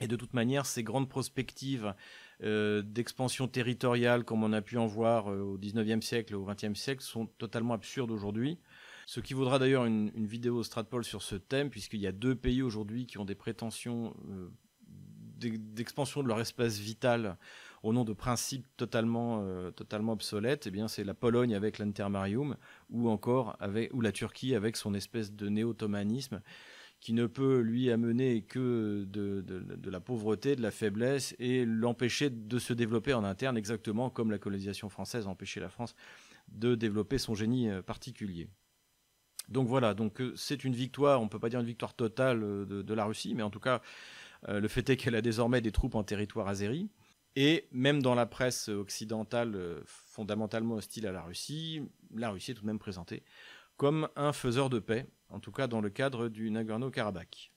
Et 0.00 0.08
de 0.08 0.16
toute 0.16 0.34
manière, 0.34 0.66
ces 0.66 0.82
grandes 0.82 1.08
prospectives 1.08 1.94
euh, 2.42 2.82
d'expansion 2.82 3.48
territoriale, 3.48 4.24
comme 4.24 4.44
on 4.44 4.52
a 4.52 4.60
pu 4.60 4.76
en 4.76 4.86
voir 4.86 5.32
euh, 5.32 5.40
au 5.40 5.58
19e 5.58 6.02
siècle 6.02 6.34
et 6.34 6.36
au 6.36 6.46
20e 6.46 6.74
siècle, 6.74 7.02
sont 7.02 7.26
totalement 7.26 7.72
absurdes 7.72 8.10
aujourd'hui. 8.10 8.58
Ce 9.06 9.20
qui 9.20 9.32
vaudra 9.32 9.58
d'ailleurs 9.58 9.86
une, 9.86 10.10
vidéo 10.26 10.62
Stratpol 10.62 11.04
sur 11.04 11.22
ce 11.22 11.36
thème, 11.36 11.70
puisqu'il 11.70 12.00
y 12.00 12.06
a 12.06 12.12
deux 12.12 12.34
pays 12.34 12.60
aujourd'hui 12.60 13.06
qui 13.06 13.18
ont 13.18 13.24
des 13.24 13.34
prétentions 13.34 14.14
euh, 14.28 14.50
d'expansion 15.38 16.22
de 16.22 16.28
leur 16.28 16.40
espace 16.40 16.78
vital 16.78 17.38
au 17.82 17.92
nom 17.92 18.04
de 18.04 18.12
principes 18.12 18.66
totalement, 18.76 19.44
totalement 19.72 20.12
obsolètes. 20.12 20.66
Eh 20.66 20.70
bien, 20.70 20.88
c'est 20.88 21.04
la 21.04 21.14
Pologne 21.14 21.54
avec 21.54 21.78
l'Intermarium, 21.78 22.56
ou 22.90 23.08
encore 23.08 23.56
avec, 23.60 23.92
ou 23.92 24.00
la 24.00 24.12
Turquie 24.12 24.54
avec 24.54 24.76
son 24.76 24.94
espèce 24.94 25.32
de 25.32 25.48
néo-ottomanisme 25.48 26.40
qui 27.00 27.12
ne 27.12 27.26
peut 27.26 27.60
lui 27.60 27.90
amener 27.90 28.42
que 28.42 29.04
de, 29.08 29.90
la 29.90 30.00
pauvreté, 30.00 30.56
de 30.56 30.62
la 30.62 30.70
faiblesse 30.70 31.36
et 31.38 31.64
l'empêcher 31.64 32.30
de 32.30 32.58
se 32.58 32.72
développer 32.72 33.14
en 33.14 33.24
interne, 33.24 33.56
exactement 33.56 34.10
comme 34.10 34.30
la 34.30 34.38
colonisation 34.38 34.88
française 34.88 35.26
a 35.26 35.30
empêché 35.30 35.60
la 35.60 35.68
France 35.68 35.94
de 36.48 36.74
développer 36.74 37.18
son 37.18 37.34
génie 37.34 37.68
euh, 37.68 37.82
particulier. 37.82 38.48
Donc 39.48 39.68
voilà, 39.68 39.94
euh, 39.98 40.32
c'est 40.36 40.64
une 40.64 40.74
victoire, 40.74 41.20
on 41.20 41.24
ne 41.24 41.28
peut 41.28 41.38
pas 41.38 41.48
dire 41.48 41.60
une 41.60 41.66
victoire 41.66 41.94
totale 41.94 42.42
euh, 42.42 42.82
de, 42.82 42.94
la 42.94 43.04
Russie, 43.04 43.34
mais 43.34 43.42
en 43.42 43.50
tout 43.50 43.60
cas, 43.60 43.82
le 44.48 44.68
fait 44.68 44.90
est 44.90 44.96
qu'elle 44.96 45.16
a 45.16 45.22
désormais 45.22 45.60
des 45.60 45.72
troupes 45.72 45.94
en 45.94 46.04
territoire 46.04 46.46
azéri. 46.46 46.88
Et 47.36 47.68
même 47.70 48.02
dans 48.02 48.14
la 48.14 48.26
presse 48.26 48.68
occidentale 48.68 49.82
fondamentalement 49.84 50.76
hostile 50.76 51.06
à 51.06 51.12
la 51.12 51.22
Russie, 51.22 51.82
la 52.14 52.30
Russie 52.30 52.52
est 52.52 52.54
tout 52.54 52.62
de 52.62 52.66
même 52.66 52.78
présentée 52.78 53.22
comme 53.76 54.08
un 54.16 54.32
faiseur 54.32 54.70
de 54.70 54.78
paix, 54.78 55.06
en 55.28 55.40
tout 55.40 55.52
cas 55.52 55.66
dans 55.66 55.80
le 55.80 55.90
cadre 55.90 56.28
du 56.28 56.50
Nagorno-Karabakh. 56.50 57.52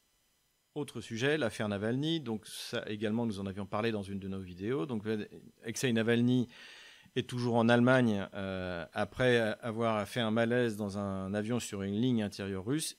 Autre 0.75 1.01
sujet, 1.01 1.37
l'affaire 1.37 1.67
Navalny. 1.67 2.19
Donc 2.19 2.45
ça 2.45 2.83
également, 2.87 3.25
nous 3.25 3.39
en 3.39 3.45
avions 3.45 3.65
parlé 3.65 3.91
dans 3.91 4.03
une 4.03 4.19
de 4.19 4.27
nos 4.27 4.39
vidéos. 4.39 4.85
Donc 4.85 5.03
Alexei 5.63 5.91
Navalny 5.91 6.47
est 7.15 7.27
toujours 7.27 7.55
en 7.55 7.69
Allemagne 7.69 8.27
euh, 8.33 8.85
après 8.93 9.39
avoir 9.61 10.07
fait 10.07 10.19
un 10.19 10.31
malaise 10.31 10.75
dans 10.75 10.97
un 10.97 11.33
avion 11.33 11.59
sur 11.59 11.81
une 11.81 11.99
ligne 11.99 12.21
intérieure 12.21 12.65
russe. 12.65 12.97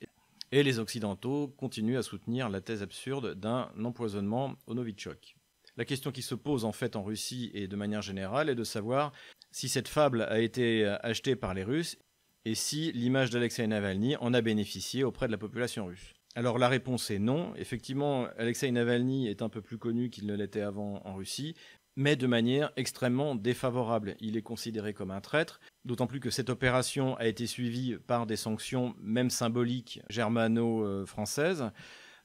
Et 0.52 0.64
les 0.64 0.80
Occidentaux 0.80 1.49
continuent 1.56 1.96
à 1.96 2.02
soutenir 2.02 2.49
la 2.49 2.60
thèse 2.60 2.82
absurde 2.82 3.34
d'un 3.34 3.70
empoisonnement 3.84 4.56
au 4.66 4.75
Novichok. 4.75 5.37
La 5.80 5.87
question 5.87 6.12
qui 6.12 6.20
se 6.20 6.34
pose 6.34 6.66
en 6.66 6.72
fait 6.72 6.94
en 6.94 7.02
Russie 7.02 7.50
et 7.54 7.66
de 7.66 7.75
manière 7.75 8.02
générale 8.02 8.50
est 8.50 8.54
de 8.54 8.64
savoir 8.64 9.12
si 9.50 9.70
cette 9.70 9.88
fable 9.88 10.20
a 10.28 10.38
été 10.38 10.84
achetée 11.02 11.37
par 11.37 11.54
les 11.54 11.64
Russes 11.64 11.96
et 12.44 12.54
si 12.54 12.92
l'image 12.92 13.30
d'Alexei 13.30 13.66
Navalny 13.66 14.14
en 14.16 14.34
a 14.34 14.42
bénéficié 14.42 15.04
auprès 15.04 15.26
de 15.26 15.32
la 15.32 15.38
population 15.38 15.87
russe. 15.87 16.12
Alors 16.34 16.58
la 16.58 16.68
réponse 16.68 17.10
est 17.10 17.18
non. 17.18 17.54
Effectivement, 17.56 18.26
Alexei 18.37 18.70
Navalny 18.70 19.28
est 19.28 19.40
un 19.40 19.49
peu 19.49 19.62
plus 19.62 19.78
connu 19.78 20.10
qu'il 20.10 20.26
ne 20.26 20.34
l'était 20.34 20.60
avant 20.60 21.00
en 21.06 21.14
Russie, 21.14 21.54
mais 21.96 22.14
de 22.14 22.26
manière 22.26 22.72
extrêmement 22.76 23.34
défavorable. 23.34 24.16
Il 24.20 24.37
est 24.37 24.42
considéré 24.42 24.92
comme 24.92 25.10
un 25.10 25.22
traître, 25.22 25.60
d'autant 25.87 26.06
plus 26.06 26.20
que 26.20 26.28
cette 26.28 26.50
opération 26.50 27.16
a 27.16 27.26
été 27.26 27.46
suivie 27.46 27.96
par 28.06 28.26
des 28.26 28.37
sanctions, 28.37 28.94
même 29.00 29.30
symboliques, 29.30 30.02
germano-françaises. 30.10 31.70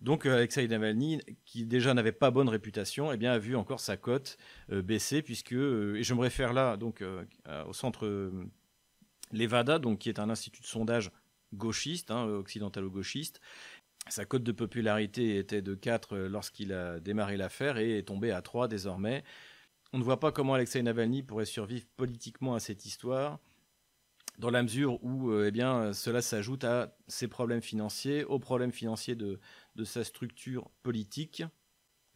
Donc 0.02 0.26
Alexei 0.26 0.68
Navalny, 0.68 1.22
qui 1.46 1.66
déjà 1.66 1.94
n'avait 1.94 2.12
pas 2.12 2.32
bonne 2.32 2.50
réputation, 2.50 3.12
eh 3.12 3.18
bien, 3.18 3.32
a 3.32 3.38
vu 3.38 3.56
encore 3.56 3.80
sa 3.80 3.98
cote 3.98 4.38
euh, 4.72 4.82
baisser, 4.82 5.22
puisque, 5.22 5.54
euh, 5.54 5.96
et 5.96 6.04
je 6.04 6.14
me 6.14 6.22
réfère 6.22 6.54
là 6.54 6.78
donc, 6.78 7.02
euh, 7.02 7.24
au 7.68 7.74
centre 7.74 8.32
L'Evada, 9.32 9.80
donc, 9.80 10.00
qui 10.00 10.10
est 10.10 10.20
un 10.20 10.30
institut 10.30 10.62
de 10.62 10.68
sondage 10.68 11.12
gauchiste, 11.54 12.12
hein, 12.12 12.26
occidentalo-gauchiste, 12.26 13.42
sa 14.08 14.26
cote 14.26 14.44
de 14.44 14.52
popularité 14.52 15.38
était 15.38 15.62
de 15.62 15.74
4 15.74 16.16
euh, 16.16 16.30
lorsqu'il 16.30 16.74
a 16.74 17.00
démarré 17.00 17.38
l'affaire 17.38 17.78
et 17.78 17.98
est 17.98 18.04
tombée 18.04 18.32
à 18.32 18.42
3 18.42 18.68
désormais. 18.68 19.24
On 19.94 19.98
ne 19.98 20.04
voit 20.04 20.20
pas 20.20 20.32
comment 20.32 20.54
Alexei 20.54 20.82
Navalny 20.84 21.24
pourrait 21.24 21.46
survivre 21.46 21.86
politiquement 21.96 22.54
à 22.54 22.60
cette 22.60 22.86
histoire, 22.86 23.40
dans 24.38 24.52
la 24.52 24.62
mesure 24.62 25.04
où 25.04 25.32
euh, 25.32 25.48
eh 25.48 25.52
bien, 25.52 25.94
cela 25.94 26.22
s'ajoute 26.22 26.64
à 26.66 26.96
ses 27.08 27.28
problèmes 27.28 27.62
financiers, 27.62 28.24
aux 28.26 28.40
problèmes 28.40 28.74
financiers 28.74 29.16
de, 29.16 29.40
de 29.76 29.84
sa 29.84 30.04
structure 30.04 30.70
politique, 30.84 31.44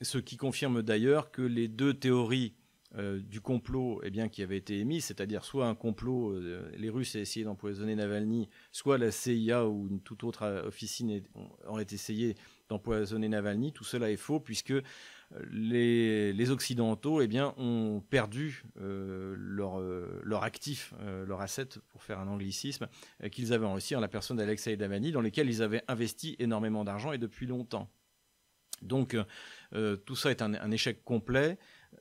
ce 0.02 0.18
qui 0.18 0.38
confirme 0.38 0.82
d'ailleurs 0.82 1.32
que 1.32 1.42
les 1.42 1.68
deux 1.68 1.94
théories 1.94 2.56
euh, 2.98 3.20
du 3.20 3.40
complot 3.40 4.02
eh 4.04 4.30
qui 4.30 4.42
avait 4.42 4.58
été 4.58 4.80
émis, 4.80 5.00
c'est-à-dire 5.00 5.46
soit 5.46 5.68
un 5.68 5.76
complot, 5.76 6.32
euh, 6.32 6.72
les 6.76 6.90
Russes 6.90 7.16
aient 7.16 7.22
essayé 7.22 7.46
d'empoisonner 7.46 7.96
Navalny, 7.96 8.50
soit 8.72 8.98
la 8.98 9.12
CIA 9.12 9.68
ou 9.68 10.00
toute 10.04 10.24
autre 10.24 10.64
officine 10.66 11.22
aurait 11.68 11.86
essayé 11.92 12.36
d'empoisonner 12.68 13.30
Navalny. 13.30 13.74
Tout 13.74 13.84
cela 13.84 14.10
est 14.10 14.18
faux 14.18 14.40
puisque 14.40 14.74
les, 15.52 16.50
Occidentaux 16.50 17.22
eh 17.22 17.28
bien, 17.28 17.54
ont 17.58 18.02
perdu 18.10 18.64
leur, 18.76 19.80
leur, 20.24 20.44
actif, 20.44 20.94
leur 21.28 21.42
asset, 21.42 21.70
pour 21.90 22.04
faire 22.04 22.20
un 22.20 22.28
anglicisme, 22.28 22.88
qu'ils 23.32 23.54
avaient 23.54 23.66
en 23.66 23.76
Russie 23.76 23.96
en 23.96 24.00
la 24.00 24.08
personne 24.08 24.38
d'Alexei 24.38 24.76
Navalny, 24.76 25.12
dans 25.12 25.22
lesquels 25.22 25.50
ils 25.50 25.62
avaient 25.62 25.84
investi 25.88 26.36
énormément 26.40 26.84
d'argent 26.84 27.12
et 27.12 27.18
depuis 27.18 27.46
longtemps. 27.46 27.90
Donc 28.82 29.16
tout 30.06 30.16
ça 30.16 30.32
est 30.32 30.42
un 30.42 30.72
échec 30.72 31.04
complet. 31.04 31.58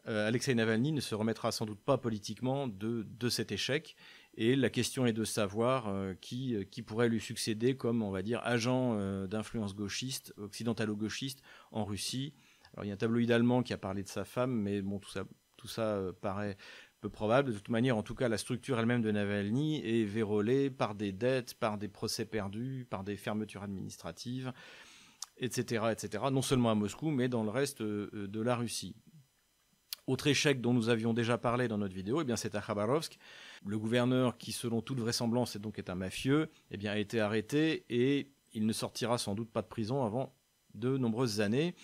Euh, 0.07 0.27
Alexei 0.27 0.55
Navalny 0.55 0.93
ne 0.93 1.01
se 1.01 1.15
remettra 1.15 1.53
sans 1.53 1.67
doute 1.67 1.81
pas 1.81 1.99
politiquement 1.99 2.69
de, 2.69 3.05
cet 3.29 3.53
échec. 3.53 3.97
Et 4.35 4.57
la 4.57 4.71
question 4.71 5.07
est 5.07 5.13
de 5.13 5.25
savoir 5.25 5.89
euh, 5.89 6.15
qui, 6.21 6.55
euh, 6.55 6.65
qui, 6.65 6.83
pourrait 6.83 7.09
lui 7.09 7.21
succéder 7.21 7.77
comme, 7.77 8.03
on 8.03 8.11
va 8.11 8.23
dire, 8.23 8.41
agent 8.45 8.97
d'influence 9.27 9.75
gauchiste, 9.75 10.33
occidentalo-gauchiste 10.39 11.43
en 11.73 11.85
Russie. 11.85 12.35
Il 12.83 12.89
y 12.89 12.91
a 12.91 12.95
un 12.95 12.99
tabloïd 12.99 13.31
allemand 13.31 13.63
qui 13.63 13.73
a 13.73 13.79
parlé 13.79 14.03
de 14.03 14.09
sa 14.09 14.25
femme, 14.25 14.53
mais 14.53 14.83
bon, 14.83 14.99
tout 14.99 15.11
ça, 15.11 15.25
tout 15.57 15.69
ça 15.69 16.01
paraît 16.21 16.57
peu 17.01 17.09
probable. 17.09 17.53
De 17.53 17.57
toute 17.57 17.69
manière, 17.69 17.97
en 17.97 18.03
tout 18.03 18.15
cas, 18.15 18.29
la 18.29 18.39
structure 18.39 18.79
elle-même 18.79 19.03
de 19.03 19.11
Navalny 19.11 19.81
est 19.85 20.05
vérolée 20.05 20.71
par 20.71 20.95
des 20.95 21.13
dettes, 21.13 21.55
par 21.55 21.79
des 21.79 21.89
procès 21.89 22.25
perdus, 22.25 22.87
par 22.89 23.05
des 23.05 23.17
fermetures 23.17 23.63
administratives, 23.63 24.53
etc., 25.39 25.87
etc. 25.93 26.25
Non 26.33 26.43
seulement 26.43 26.71
à 26.71 26.75
Moscou, 26.75 27.11
mais 27.11 27.29
dans 27.29 27.45
le 27.45 27.51
reste 27.51 27.83
de 27.83 28.41
la 28.41 28.57
Russie. 28.57 28.97
Autre 30.09 30.27
échec 30.27 30.63
dont 30.63 30.73
nous 30.73 30.89
avions 30.89 31.13
déjà 31.13 31.37
parlé 31.37 31.69
dans 31.69 31.77
notre 31.77 31.95
vidéo, 31.95 32.23
eh 32.27 32.37
c'est 32.37 32.55
à 32.55 32.63
Khabarovsk. 32.63 33.19
Le 33.67 33.79
gouverneur, 33.79 34.39
qui 34.39 34.53
selon 34.53 34.81
toute 34.81 35.01
vraisemblance 35.01 35.55
est 35.55 35.59
donc 35.59 35.79
un 35.87 35.95
mafieux, 35.95 36.49
eh 36.71 36.89
a 36.89 36.99
été 36.99 37.21
arrêté 37.21 37.85
et 37.91 38.33
il 38.55 38.65
ne 38.65 38.73
sortira 38.73 39.19
sans 39.19 39.35
doute 39.35 39.51
pas 39.51 39.61
de 39.61 39.67
prison 39.67 40.05
avant 40.05 40.35
de 40.73 40.97
nombreuses 40.97 41.43
années. 41.43 41.75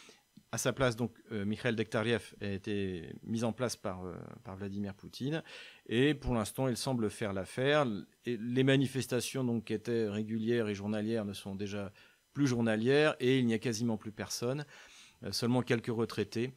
À 0.54 0.56
sa 0.56 0.72
place, 0.72 0.94
donc, 0.94 1.10
euh, 1.32 1.44
Mikhail 1.44 1.74
Dektariev 1.74 2.32
a 2.40 2.46
été 2.46 3.16
mis 3.24 3.42
en 3.42 3.52
place 3.52 3.74
par, 3.74 4.04
euh, 4.04 4.14
par 4.44 4.54
Vladimir 4.54 4.94
Poutine. 4.94 5.42
Et 5.88 6.14
pour 6.14 6.32
l'instant, 6.32 6.68
il 6.68 6.76
semble 6.76 7.10
faire 7.10 7.32
l'affaire. 7.32 7.84
Les 8.24 8.62
manifestations, 8.62 9.42
donc, 9.42 9.64
qui 9.64 9.72
étaient 9.72 10.08
régulières 10.08 10.68
et 10.68 10.74
journalières, 10.76 11.24
ne 11.24 11.32
sont 11.32 11.56
déjà 11.56 11.90
plus 12.34 12.46
journalières 12.46 13.16
et 13.18 13.40
il 13.40 13.46
n'y 13.46 13.54
a 13.54 13.58
quasiment 13.58 13.96
plus 13.96 14.12
personne. 14.12 14.64
Euh, 15.24 15.32
seulement 15.32 15.62
quelques 15.62 15.88
retraités. 15.88 16.52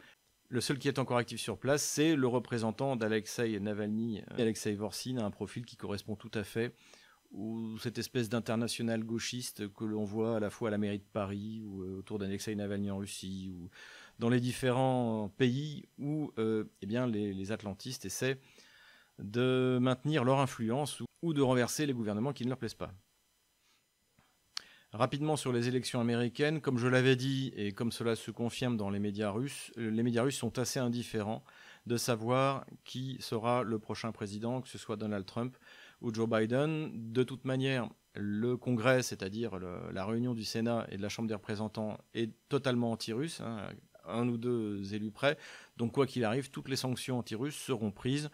Le 0.50 0.62
seul 0.62 0.78
qui 0.78 0.88
est 0.88 1.00
encore 1.00 1.18
actif 1.18 1.42
sur 1.42 1.58
place, 1.58 1.82
c'est 1.82 2.16
le 2.16 2.28
représentant 2.28 2.98
d'Alexei 2.98 3.60
Navalny. 3.60 4.22
Alexei 4.38 4.76
Vorsin 4.76 5.18
a 5.18 5.24
un 5.24 5.32
profil 5.32 5.66
qui 5.66 5.76
correspond 5.76 6.16
tout 6.16 6.32
à 6.36 6.44
fait 6.44 6.72
ou 7.38 7.78
cette 7.78 8.00
espèce 8.00 8.30
d'international 8.30 9.04
gauchiste 9.04 9.72
que 9.74 9.86
l'on 9.86 10.04
voit 10.04 10.38
à 10.38 10.40
la 10.40 10.50
fois 10.50 10.70
à 10.70 10.72
la 10.72 10.80
mairie 10.80 10.98
de 10.98 11.06
Paris 11.14 11.62
ou 11.64 11.84
euh, 11.84 12.00
autour 12.00 12.18
d'Alexei 12.18 12.56
Navalny 12.56 12.90
en 12.90 12.98
Russie 12.98 13.54
ou 13.56 13.70
dans 14.18 14.30
les 14.30 14.40
différents 14.40 15.30
pays 15.38 15.88
où 16.00 16.34
euh, 16.40 16.66
eh 16.82 16.88
les, 16.88 17.52
atlantistes 17.52 18.06
essaient 18.06 18.40
de 19.20 19.78
maintenir 19.80 20.24
leur 20.24 20.40
influence 20.40 21.04
ou 21.22 21.34
de 21.34 21.42
renverser 21.42 21.86
les 21.86 21.94
gouvernements 21.94 22.34
qui 22.34 22.44
ne 22.44 22.50
leur 22.50 22.58
plaisent 22.58 22.74
pas. 22.74 22.92
Rapidement 24.92 25.36
sur 25.36 25.54
les 25.54 25.68
élections 25.68 26.02
américaines, 26.02 26.60
comme 26.60 26.80
je 26.80 26.88
l'avais 26.88 27.16
dit 27.16 27.54
et 27.56 27.72
comme 27.72 27.92
cela 27.92 28.16
se 28.16 28.32
confirme 28.32 28.78
dans 28.78 28.90
les 28.90 29.00
médias 29.00 29.30
russes, 29.30 29.72
euh, 29.78 29.92
les 29.92 30.02
médias 30.02 30.24
russes 30.24 30.38
sont 30.38 30.58
assez 30.58 30.80
indifférents 30.80 31.44
de 31.86 31.98
savoir 31.98 32.66
qui 32.84 33.18
sera 33.20 33.62
le 33.62 33.78
prochain 33.78 34.12
président, 34.12 34.62
que 34.62 34.70
ce 34.70 34.80
soit 34.80 34.96
Donald 34.96 35.26
Trump 35.26 35.56
ou 36.02 36.14
Joe 36.14 36.30
Biden. 36.30 36.92
De 37.12 37.24
toute 37.24 37.46
manière, 37.46 37.90
le 38.16 38.58
Congrès, 38.58 39.04
c'est-à-dire 39.04 39.60
la 39.60 40.06
réunion 40.06 40.34
du 40.34 40.44
Sénat 40.44 40.88
et 40.90 40.98
de 40.98 41.02
la 41.02 41.10
Chambre 41.10 41.28
des 41.28 41.36
représentants, 41.36 41.98
est 42.14 42.32
totalement 42.50 42.92
anti-russe, 42.92 43.42
hein, 43.42 43.70
un 44.06 44.28
ou 44.28 44.38
deux 44.38 44.94
élus 44.94 45.12
près. 45.12 45.38
Donc 45.78 45.94
quoi 45.94 46.08
qu'il 46.08 46.24
arrive, 46.24 46.50
toutes 46.50 46.70
les 46.70 46.76
sanctions 46.76 47.20
anti-russes 47.20 47.58
seront 47.58 47.92
prises. 47.92 48.30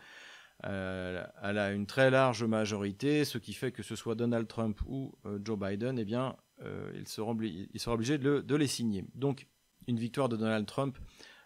Euh, 0.66 1.26
a 1.42 1.72
une 1.72 1.86
très 1.86 2.10
large 2.10 2.44
majorité, 2.44 3.26
ce 3.26 3.38
qui 3.38 3.54
fait 3.54 3.72
que 3.72 3.84
ce 3.84 3.96
soit 3.96 4.16
Donald 4.16 4.48
Trump 4.48 4.80
ou 4.86 5.14
euh, 5.26 5.40
Joe 5.44 5.60
Biden, 5.60 6.00
eh 6.00 6.06
bien, 6.06 6.38
euh, 6.62 6.90
il, 6.96 7.08
sera 7.08 7.32
obligé, 7.32 8.18
de, 8.18 8.56
les 8.56 8.68
signer. 8.68 9.04
Donc, 9.14 9.48
une 9.88 9.98
victoire 9.98 10.30
de 10.30 10.38
Donald 10.38 10.66
Trump 10.66 10.98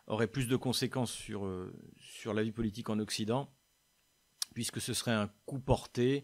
aurait 0.06 0.28
plus 0.28 0.48
de 0.48 0.56
conséquences 0.56 1.12
sur 1.12 2.34
la 2.34 2.44
vie 2.44 2.52
politique 2.52 2.90
en 2.90 3.00
Occident, 3.00 3.50
puisque 4.58 4.82
ce 4.82 4.96
serait 4.96 5.12
un 5.12 5.30
coup 5.46 5.60
porté 5.60 6.24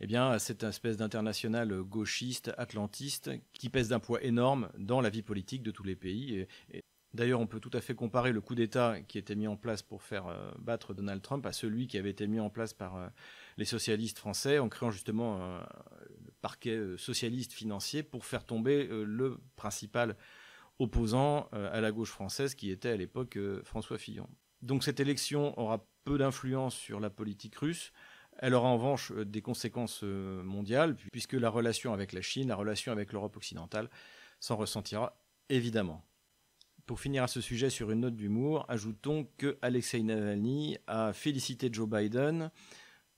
eh 0.00 0.06
bien, 0.06 0.30
à 0.30 0.38
cette 0.38 0.62
espèce 0.62 0.96
d'international 0.96 1.82
gauchiste, 1.82 2.50
atlantiste, 2.56 3.30
qui 3.52 3.68
pèse 3.68 3.88
d'un 3.88 4.00
poids 4.00 4.24
énorme 4.24 4.70
dans 4.78 5.02
la 5.02 5.10
vie 5.10 5.20
politique 5.20 5.62
de 5.62 5.70
tous 5.70 5.82
les 5.82 5.94
pays. 5.94 6.46
et 6.72 6.80
D'ailleurs, 7.12 7.40
on 7.40 7.46
peut 7.46 7.60
tout 7.60 7.70
à 7.74 7.82
fait 7.82 7.94
comparer 7.94 8.32
le 8.32 8.40
coup 8.40 8.54
d'État 8.54 9.02
qui 9.02 9.18
était 9.18 9.34
mis 9.34 9.46
en 9.46 9.58
place 9.58 9.82
pour 9.82 10.02
faire 10.02 10.54
battre 10.58 10.94
Donald 10.94 11.20
Trump 11.20 11.44
à 11.44 11.52
celui 11.52 11.86
qui 11.86 11.98
avait 11.98 12.08
été 12.08 12.26
mis 12.26 12.40
en 12.40 12.48
place 12.48 12.72
par 12.72 13.12
les 13.58 13.66
socialistes 13.66 14.18
français 14.18 14.58
en 14.58 14.70
créant 14.70 14.90
justement 14.90 15.58
un 15.58 15.68
parquet 16.40 16.80
socialiste 16.96 17.52
financier 17.52 18.02
pour 18.02 18.24
faire 18.24 18.46
tomber 18.46 18.88
le 18.88 19.36
principal 19.56 20.16
opposant 20.78 21.50
à 21.52 21.82
la 21.82 21.92
gauche 21.92 22.12
française 22.12 22.54
qui 22.54 22.70
était 22.70 22.88
à 22.88 22.96
l'époque 22.96 23.38
François 23.62 23.98
Fillon. 23.98 24.26
Donc 24.62 24.84
cette 24.84 25.00
élection 25.00 25.58
aura 25.60 25.86
peu 26.04 26.18
d'influence 26.18 26.74
sur 26.74 27.00
la 27.00 27.10
politique 27.10 27.56
russe. 27.56 27.92
Elle 28.38 28.54
aura 28.54 28.68
en 28.68 28.76
revanche 28.76 29.12
euh, 29.12 29.24
des 29.24 29.42
conséquences 29.42 30.00
euh, 30.02 30.42
mondiales, 30.42 30.96
puisque 31.12 31.34
la 31.34 31.50
relation 31.50 31.92
avec 31.92 32.12
la 32.12 32.22
Chine, 32.22 32.48
la 32.48 32.56
relation 32.56 32.92
avec 32.92 33.12
l'Europe 33.12 33.36
occidentale 33.36 33.88
s'en 34.40 34.56
ressentira 34.56 35.16
évidemment. 35.48 36.04
Pour 36.86 37.00
finir 37.00 37.22
à 37.22 37.28
ce 37.28 37.40
sujet 37.40 37.70
sur 37.70 37.90
une 37.90 38.00
note 38.00 38.16
d'humour, 38.16 38.66
ajoutons 38.68 39.26
que 39.38 39.56
Alexei 39.62 40.02
Navalny 40.02 40.76
a 40.86 41.12
félicité 41.14 41.70
Joe 41.72 41.88
Biden 41.88 42.50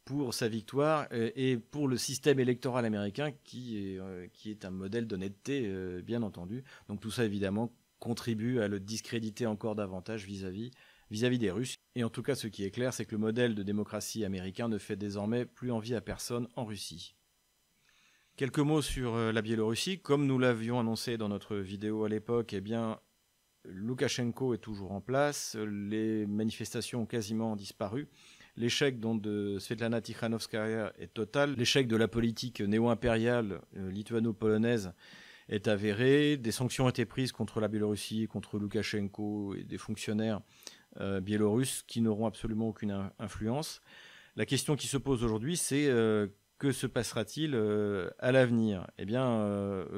pour 0.05 0.35
sa 0.35 0.47
victoire 0.47 1.09
euh, 1.13 1.33
et 1.35 1.57
pour 1.57 1.89
le 1.89 1.97
système 1.97 2.39
électoral 2.39 2.85
américain 2.85 3.33
qui 3.43 3.79
est, 3.79 4.01
qui 4.33 4.51
est 4.51 4.65
un 4.65 4.71
modèle 4.71 5.09
d'honnêteté, 5.09 5.69
bien 6.03 6.23
entendu. 6.23 6.63
Donc 6.89 7.01
tout 7.01 7.11
ça, 7.11 7.25
évidemment, 7.25 7.73
contribue 7.99 8.61
à 8.61 8.69
le 8.69 8.79
discréditer 8.79 9.47
encore 9.47 9.75
davantage 9.75 10.27
vis-à-vis 10.27 10.71
vis-à-vis 11.11 11.39
des 11.39 11.51
Russes. 11.51 11.77
Et 11.95 12.05
en 12.05 12.11
tout 12.11 12.23
cas, 12.23 12.35
ce 12.35 12.47
qui 12.47 12.65
est 12.65 12.71
clair, 12.71 12.93
c'est 12.93 13.05
que 13.05 13.13
le 13.13 13.21
modèle 13.21 13.55
de 13.55 13.63
démocratie 13.63 14.25
américain 14.25 14.69
ne 14.69 14.79
fait 14.79 14.97
désormais 14.97 15.45
plus 15.45 15.71
envie 15.71 15.95
à 15.95 16.01
personne 16.01 16.49
en 16.57 16.65
Russie. 16.65 17.15
Quelques 18.37 18.59
mots 18.59 18.83
sur 18.83 19.15
euh, 19.15 19.33
la 19.33 19.41
Biélorussie. 19.41 19.99
Comme 19.99 20.27
nous 20.27 20.39
l'avions 20.39 20.79
annoncé 20.79 21.17
dans 21.17 21.29
notre 21.29 21.57
vidéo 21.57 22.05
à 22.05 22.09
l'époque, 22.09 22.53
eh 22.53 22.61
bien, 22.61 23.01
Loukachenko 23.65 24.53
est 24.53 24.59
toujours 24.59 24.93
en 24.93 25.01
place. 25.01 25.57
Les 25.57 26.27
manifestations 26.27 27.03
ont 27.03 27.07
quasiment 27.07 27.57
disparu. 27.57 28.09
L'échec 28.57 29.01
de 29.01 29.59
Svetlana 29.59 30.01
Tikhanovskaya 30.01 30.93
est 30.99 31.13
total. 31.13 31.55
L'échec 31.57 31.89
de 31.89 31.97
la 31.97 32.09
politique 32.09 32.61
néo-impériale 32.61 33.61
euh, 33.77 33.91
lituano-polonaise 33.91 34.93
est 35.49 35.69
avéré. 35.69 36.37
Des 36.37 36.53
sanctions 36.53 36.87
ont 36.87 36.91
été 36.91 37.05
prises 37.05 37.33
contre 37.33 37.61
la 37.61 37.69
Biélorussie, 37.69 38.27
contre 38.29 38.59
Loukachenko 38.59 39.55
et 39.55 39.65
des 39.65 39.79
fonctionnaires 39.79 40.41
biélorusses 41.21 41.83
qui 41.87 42.01
n'auront 42.01 42.27
absolument 42.27 42.69
aucune 42.69 43.11
influence. 43.19 43.81
La 44.37 44.45
question 44.45 44.77
qui 44.77 44.87
se 44.87 44.99
pose 44.99 45.25
aujourd'hui, 45.25 45.57
c'est 45.57 45.87
euh, 45.89 46.27
que 46.59 46.71
se 46.71 46.87
passera-t-il 46.87 47.55
euh, 47.55 48.11
à 48.19 48.33
l'avenir? 48.33 48.87
Eh 48.99 49.07
bien, 49.07 49.47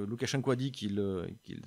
Loukachenko 0.07 0.53
a 0.53 0.57
dit 0.57 0.71
qu'il 0.71 1.01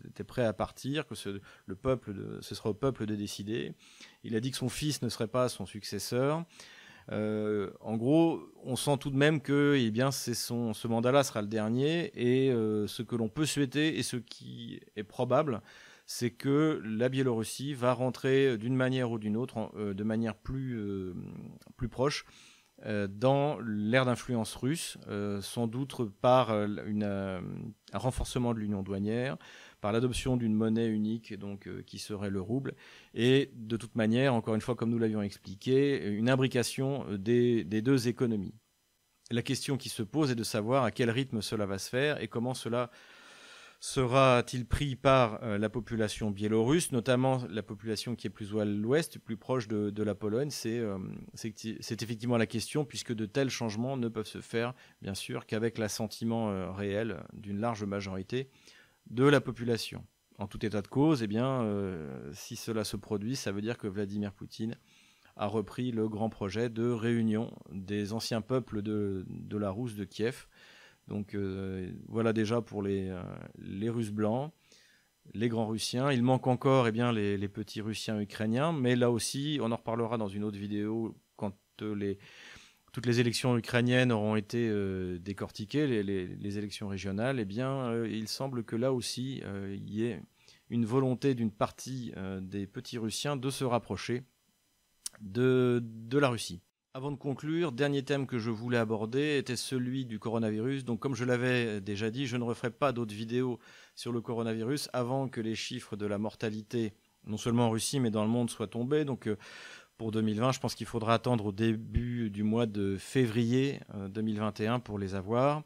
était 0.08 0.24
prêt 0.24 0.46
à 0.46 0.54
partir, 0.54 1.06
que 1.06 1.16
ce, 1.16 1.42
le 1.66 1.76
peuple, 1.76 2.40
ce 2.40 2.56
sera 2.56 2.70
au 2.70 2.74
peuple 2.74 3.06
de 3.06 3.16
décider. 3.16 3.74
Il 4.24 4.38
a 4.38 4.40
dit 4.40 4.52
que 4.52 4.58
son 4.58 4.70
fils 4.70 5.02
ne 5.02 5.10
serait 5.10 5.28
pas 5.28 5.50
son 5.50 5.66
successeur. 5.66 6.46
en 7.10 7.98
gros, 7.98 8.42
on 8.64 8.78
sent 8.78 8.98
tout 9.00 9.10
de 9.10 9.18
même 9.18 9.42
que 9.42 9.76
eh 9.78 9.92
bien, 9.92 10.12
son, 10.12 10.74
ce 10.74 10.88
mandat-là 10.88 11.26
sera 11.26 11.42
le 11.42 11.50
dernier 11.50 12.12
et 12.16 12.52
ce 12.88 13.02
que 13.02 13.18
l'on 13.18 13.28
peut 13.28 13.46
souhaiter 13.46 13.98
et 13.98 14.04
ce 14.04 14.16
qui 14.16 14.80
est 14.96 15.04
probable, 15.04 15.62
c'est 16.14 16.32
que 16.32 16.82
la 16.84 17.08
Biélorussie 17.08 17.74
va 17.74 17.94
rentrer 17.94 18.58
d'une 18.58 18.76
manière 18.76 19.12
ou 19.12 19.18
d'une 19.18 19.38
autre, 19.38 19.72
euh, 19.78 19.94
de 19.94 20.04
manière 20.04 20.36
plus, 20.36 20.78
euh, 20.78 21.16
plus 21.78 21.88
proche, 21.88 22.26
euh, 22.86 23.08
dans 23.08 23.58
l'ère 23.62 24.04
d'influence 24.04 24.54
russe, 24.56 24.98
sans 25.42 25.68
doute 25.68 26.12
par 26.20 26.52
un 26.52 27.42
renforcement 27.94 28.54
de 28.54 28.60
l'union 28.60 28.84
douanière, 28.84 29.38
par 29.80 29.94
l'adoption 29.94 30.36
d'une 30.36 30.54
monnaie 30.54 30.88
unique 30.88 31.34
donc 31.34 31.70
qui 31.86 31.98
serait 31.98 32.30
le 32.30 32.42
rouble, 32.42 32.76
et 33.14 33.50
de 33.56 33.78
toute 33.78 33.96
manière, 33.96 34.34
encore 34.34 34.56
une 34.56 34.62
fois, 34.62 34.76
comme 34.76 34.90
nous 34.90 35.00
l'avions 35.00 35.22
expliqué, 35.22 36.08
une 36.08 36.30
imbrication 36.30 37.06
des, 37.18 37.64
des 37.64 37.82
deux 37.82 38.10
économies. 38.10 38.54
La 39.32 39.44
question 39.44 39.78
qui 39.78 39.88
se 39.88 40.04
pose 40.04 40.30
est 40.32 40.36
de 40.36 40.44
savoir 40.44 40.84
à 40.84 40.92
quel 40.92 41.10
rythme 41.10 41.42
cela 41.42 41.66
va 41.66 41.78
se 41.78 41.90
faire 41.90 42.22
et 42.22 42.28
comment 42.28 42.54
cela 42.54 42.92
sera-t-il 43.82 44.68
pris 44.68 44.96
par 44.96 45.44
euh, 45.44 45.58
la 45.58 45.68
population 45.68 46.30
biélorusse, 46.30 46.92
notamment 46.92 47.44
la 47.50 47.64
population 47.64 48.16
qui 48.16 48.28
est 48.28 48.30
plus 48.30 48.56
à 48.58 48.64
l'ouest, 48.64 49.18
plus 49.18 49.38
proche 49.38 49.68
de, 49.68 50.04
la 50.04 50.14
Pologne? 50.14 50.52
Euh, 50.68 51.00
C'est 51.34 52.04
effectivement 52.04 52.38
la 52.38 52.46
question, 52.46 52.86
puisque 52.86 53.12
de 53.12 53.26
tels 53.26 53.50
changements 53.50 53.98
ne 53.98 54.08
peuvent 54.08 54.28
se 54.28 54.40
faire, 54.40 54.76
bien 55.02 55.16
sûr, 55.16 55.48
qu'avec 55.48 55.80
l'assentiment 55.80 56.52
euh, 56.52 56.72
réel 56.72 57.24
d'une 57.34 57.60
large 57.60 57.84
majorité 57.84 58.52
de 59.10 59.26
la 59.26 59.42
population. 59.42 60.06
En 60.38 60.46
tout 60.46 60.64
état 60.64 60.84
de 60.84 60.88
cause, 60.88 61.24
eh 61.24 61.28
bien, 61.28 61.68
si 62.34 62.56
cela 62.56 62.84
se 62.84 62.98
produit, 62.98 63.36
ça 63.36 63.52
veut 63.52 63.62
dire 63.62 63.78
que 63.78 63.88
Vladimir 63.88 64.32
Poutine 64.32 64.76
a 65.36 65.46
repris 65.46 65.92
le 65.92 66.08
grand 66.10 66.30
projet 66.30 66.70
de 66.70 66.90
réunion 66.90 67.52
des 67.72 68.14
anciens 68.14 68.42
peuples 68.42 68.82
de, 68.82 69.26
la 69.52 69.70
Rousse 69.70 69.96
de 69.96 70.04
Kiev, 70.04 70.48
donc 71.08 71.36
euh, 71.36 71.92
voilà 72.08 72.34
déjà 72.34 72.62
pour 72.62 72.82
les, 72.82 73.10
euh, 73.10 73.22
les 73.58 73.90
Russes 73.90 74.12
blancs, 74.12 74.52
les 75.34 75.50
grands 75.50 75.68
Russiens. 75.68 76.12
Il 76.12 76.24
manque 76.24 76.48
encore 76.48 76.88
eh 76.88 76.92
bien, 76.92 77.12
les, 77.12 77.48
petits 77.50 77.82
Russiens 77.82 78.20
ukrainiens, 78.20 78.72
mais 78.72 78.96
là 78.96 79.12
aussi, 79.12 79.60
on 79.62 79.72
en 79.72 79.76
reparlera 79.76 80.18
dans 80.18 80.28
une 80.28 80.44
autre 80.44 80.58
vidéo 80.58 81.16
quand 81.36 81.56
euh, 81.82 82.16
toutes 82.94 83.06
les 83.06 83.20
élections 83.20 83.58
ukrainiennes 83.58 84.12
auront 84.12 84.36
été 84.36 84.70
décortiquées, 85.20 86.04
les, 86.04 86.58
élections 86.58 86.90
régionales, 86.90 87.40
eh 87.40 87.46
bien, 87.46 88.04
il 88.04 88.28
semble 88.28 88.66
que 88.66 88.76
là 88.76 88.92
aussi, 88.92 89.42
il 89.74 89.90
y 89.90 90.04
ait 90.04 90.22
une 90.70 90.86
volonté 90.86 91.34
d'une 91.34 91.52
partie 91.52 92.12
des 92.42 92.68
petits 92.68 92.98
Russiens 92.98 93.38
de 93.38 93.50
se 93.50 93.64
rapprocher 93.64 94.24
de 95.22 95.82
la 96.12 96.28
Russie. 96.28 96.62
Avant 96.94 97.12
de 97.12 97.16
conclure, 97.16 97.72
dernier 97.72 98.04
thème 98.04 98.28
que 98.28 98.38
je 98.38 98.50
voulais 98.50 98.78
aborder 98.78 99.38
était 99.38 99.56
celui 99.56 100.06
du 100.06 100.20
coronavirus. 100.20 100.84
Donc 100.84 101.00
comme 101.00 101.16
je 101.16 101.24
l'avais 101.24 101.80
déjà 101.80 102.10
dit, 102.10 102.28
je 102.28 102.36
ne 102.36 102.44
referai 102.44 102.70
pas 102.70 102.92
d'autres 102.92 103.16
vidéos 103.16 103.60
sur 103.96 104.12
le 104.12 104.20
coronavirus 104.20 104.90
avant 104.92 105.30
que 105.30 105.40
les 105.40 105.56
chiffres 105.56 105.96
de 105.96 106.06
la 106.06 106.18
mortalité, 106.18 106.92
non 107.26 107.38
seulement 107.38 107.68
en 107.68 107.70
Russie, 107.70 108.02
mais 108.02 108.12
dans 108.12 108.24
le 108.24 108.30
monde, 108.30 108.50
soient 108.50 108.68
tombés. 108.68 109.06
Donc 109.06 109.28
euh, 109.28 109.38
pour 109.98 110.12
2020, 110.12 110.52
je 110.52 110.60
pense 110.60 110.76
qu'il 110.76 110.86
faudra 110.86 111.14
attendre 111.14 111.46
au 111.46 111.52
début 111.54 112.30
du 112.30 112.44
mois 112.44 112.66
de 112.66 112.98
février 112.98 113.80
2021 114.10 114.76
euh, 114.76 114.80
pour 114.80 115.00
les 115.00 115.16
avoir. 115.16 115.64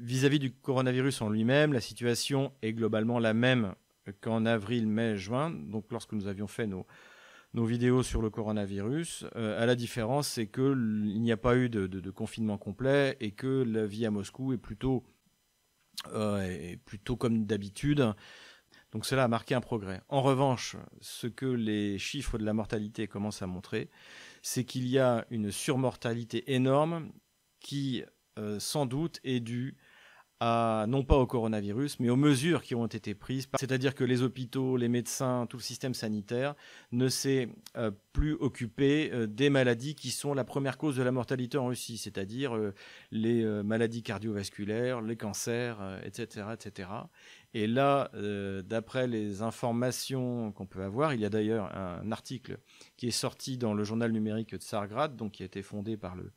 Vis-à-vis 0.00 0.40
du 0.40 0.50
coronavirus 0.50 1.22
en 1.22 1.28
lui-même, 1.28 1.74
la 1.74 1.80
situation 1.80 2.52
est 2.62 2.72
globalement 2.72 3.20
la 3.20 3.34
même 3.34 3.76
qu'en 4.20 4.44
avril, 4.44 4.88
mai, 4.88 5.16
juin, 5.16 5.50
donc 5.50 5.84
lorsque 5.92 6.12
nous 6.12 6.26
avions 6.26 6.48
fait 6.48 6.66
nos, 6.66 6.86
nos 7.54 7.64
vidéos 7.64 8.02
sur 8.02 8.22
le 8.22 8.30
coronavirus. 8.30 9.24
Euh, 9.36 9.60
à 9.62 9.66
la 9.66 9.74
différence, 9.74 10.28
c'est 10.28 10.46
qu'il 10.46 11.20
n'y 11.20 11.32
a 11.32 11.36
pas 11.36 11.56
eu 11.56 11.68
de, 11.68 12.10
confinement 12.10 12.58
complet 12.58 13.16
et 13.20 13.32
que 13.32 13.62
la 13.62 13.86
vie 13.86 14.06
à 14.06 14.10
Moscou 14.10 14.52
est 14.52 14.58
plutôt, 14.58 15.04
euh, 16.12 16.40
est 16.42 16.76
plutôt 16.84 17.16
comme 17.16 17.46
d'habitude. 17.46 18.14
Donc 18.92 19.04
cela 19.04 19.24
a 19.24 19.28
marqué 19.28 19.54
un 19.54 19.60
progrès. 19.60 20.00
En 20.08 20.22
revanche, 20.22 20.76
ce 21.00 21.26
que 21.26 21.46
les 21.46 21.98
chiffres 21.98 22.38
de 22.38 22.44
la 22.44 22.52
mortalité 22.52 23.06
commencent 23.08 23.42
à 23.42 23.46
montrer, 23.46 23.90
c'est 24.42 24.64
qu'il 24.64 24.86
y 24.86 24.98
a 24.98 25.26
une 25.30 25.50
surmortalité 25.50 26.54
énorme 26.54 27.10
qui, 27.60 28.04
euh, 28.38 28.60
sans 28.60 28.86
doute, 28.86 29.20
est 29.24 29.40
due 29.40 29.76
non 30.40 31.04
pas 31.04 31.16
au 31.16 31.26
coronavirus, 31.26 32.00
mais 32.00 32.10
aux 32.10 32.16
mesures 32.16 32.62
qui 32.62 32.74
ont 32.74 32.86
été 32.86 33.14
prises. 33.14 33.48
C'est-à-dire 33.58 33.94
que 33.94 34.04
les 34.04 34.22
hôpitaux, 34.22 34.76
les 34.76 34.88
médecins, 34.88 35.46
tout 35.48 35.56
le 35.56 35.62
système 35.62 35.94
sanitaire 35.94 36.54
ne 36.92 37.08
s'est 37.08 37.48
euh, 37.76 37.90
plus 38.12 38.32
occupé 38.34 39.10
euh, 39.12 39.26
des 39.26 39.50
maladies 39.50 39.94
qui 39.94 40.10
sont 40.10 40.34
la 40.34 40.44
première 40.44 40.78
cause 40.78 40.96
de 40.96 41.02
la 41.02 41.12
mortalité 41.12 41.58
en 41.58 41.66
Russie, 41.66 41.98
c'est-à-dire 41.98 42.56
euh, 42.56 42.74
les 43.10 43.44
maladies 43.62 44.02
cardiovasculaires, 44.02 45.00
les 45.00 45.16
cancers, 45.16 45.78
etc., 46.04 46.48
etc. 46.52 46.88
Et 47.54 47.66
là, 47.66 48.10
d'après 48.64 49.06
les 49.06 49.42
informations 49.42 50.52
qu'on 50.52 50.66
peut 50.66 50.82
avoir, 50.82 51.14
il 51.14 51.20
y 51.20 51.24
a 51.24 51.30
d'ailleurs 51.30 51.74
un 51.74 52.10
article 52.12 52.58
qui 52.96 53.08
est 53.08 53.12
sorti 53.12 53.56
dans 53.56 53.72
le 53.72 53.84
journal 53.84 54.12
numérique 54.12 54.54
de 54.54 54.62
Sargrad, 54.62 55.16
donc 55.16 55.32
qui 55.32 55.42
a 55.42 55.46
été 55.46 55.62
fondé 55.62 55.96
par 55.96 56.16
le 56.16 56.32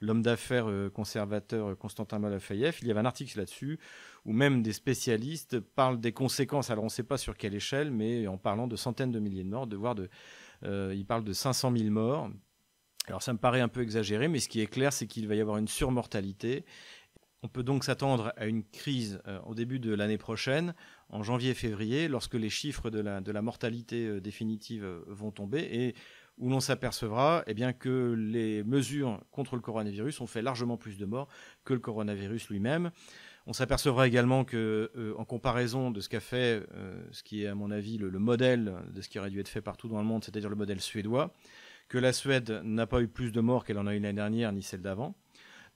l'homme 0.00 0.22
d'affaires 0.22 0.68
euh, 0.68 0.90
conservateur 0.90 1.68
euh, 1.68 1.74
Constantin 1.74 2.18
Malafayev. 2.18 2.78
Il 2.82 2.88
y 2.88 2.90
avait 2.90 3.00
un 3.00 3.04
article 3.06 3.38
là-dessus 3.38 3.78
où 4.24 4.32
même 4.32 4.62
des 4.62 4.72
spécialistes 4.72 5.60
parlent 5.60 6.00
des 6.00 6.12
conséquences. 6.12 6.70
Alors 6.70 6.84
on 6.84 6.86
ne 6.86 6.92
sait 6.92 7.02
pas 7.02 7.18
sur 7.18 7.36
quelle 7.36 7.54
échelle, 7.54 7.90
mais 7.90 8.26
en 8.26 8.38
parlant 8.38 8.66
de 8.66 8.76
centaines 8.76 9.12
de 9.12 9.18
milliers 9.18 9.44
de 9.44 9.48
morts, 9.48 9.66
de 9.66 9.76
voir 9.76 9.94
de, 9.94 10.08
euh, 10.64 10.92
il 10.94 11.06
parle 11.06 11.24
de 11.24 11.32
500 11.32 11.72
000 11.76 11.90
morts. 11.90 12.30
Alors 13.06 13.22
ça 13.22 13.32
me 13.32 13.38
paraît 13.38 13.60
un 13.60 13.68
peu 13.68 13.82
exagéré, 13.82 14.28
mais 14.28 14.38
ce 14.38 14.48
qui 14.48 14.60
est 14.60 14.66
clair, 14.66 14.92
c'est 14.92 15.06
qu'il 15.06 15.26
va 15.28 15.34
y 15.34 15.40
avoir 15.40 15.56
une 15.56 15.68
surmortalité. 15.68 16.64
On 17.42 17.48
peut 17.48 17.62
donc 17.62 17.84
s'attendre 17.84 18.32
à 18.36 18.46
une 18.46 18.64
crise 18.64 19.22
au 19.46 19.54
début 19.54 19.78
de 19.78 19.94
l'année 19.94 20.18
prochaine, 20.18 20.74
en 21.08 21.22
janvier-février, 21.22 22.08
lorsque 22.08 22.34
les 22.34 22.50
chiffres 22.50 22.90
de 22.90 22.98
la, 22.98 23.20
de 23.20 23.30
la 23.30 23.42
mortalité 23.42 24.20
définitive 24.20 24.84
vont 25.06 25.30
tomber. 25.30 25.60
Et 25.60 25.94
où 26.38 26.48
l'on 26.48 26.60
s'apercevra 26.60 27.42
eh 27.46 27.54
bien, 27.54 27.72
que 27.72 28.14
les 28.16 28.62
mesures 28.64 29.20
contre 29.30 29.56
le 29.56 29.62
coronavirus 29.62 30.20
ont 30.20 30.26
fait 30.26 30.42
largement 30.42 30.76
plus 30.76 30.98
de 30.98 31.04
morts 31.04 31.28
que 31.64 31.74
le 31.74 31.80
coronavirus 31.80 32.48
lui-même. 32.48 32.90
On 33.46 33.52
s'apercevra 33.52 34.06
également 34.06 34.44
que, 34.44 35.14
en 35.16 35.24
comparaison 35.24 35.90
de 35.90 36.00
ce 36.00 36.08
qu'a 36.08 36.20
fait, 36.20 36.66
ce 37.12 37.22
qui 37.22 37.44
est 37.44 37.46
à 37.46 37.54
mon 37.54 37.70
avis 37.70 37.96
le, 37.96 38.10
modèle 38.18 38.74
de 38.92 39.00
ce 39.00 39.08
qui 39.08 39.18
aurait 39.18 39.30
dû 39.30 39.40
être 39.40 39.48
fait 39.48 39.62
partout 39.62 39.88
dans 39.88 39.98
le 39.98 40.04
monde, 40.04 40.22
c'est-à-dire 40.22 40.50
le 40.50 40.56
modèle 40.56 40.80
suédois, 40.80 41.32
que 41.88 41.96
la 41.96 42.12
Suède 42.12 42.60
n'a 42.62 42.86
pas 42.86 43.00
eu 43.00 43.08
plus 43.08 43.32
de 43.32 43.40
morts 43.40 43.64
qu'elle 43.64 43.78
en 43.78 43.86
a 43.86 43.94
eu 43.94 44.00
l'année 44.00 44.16
dernière 44.16 44.52
ni 44.52 44.62
celle 44.62 44.82
d'avant. 44.82 45.14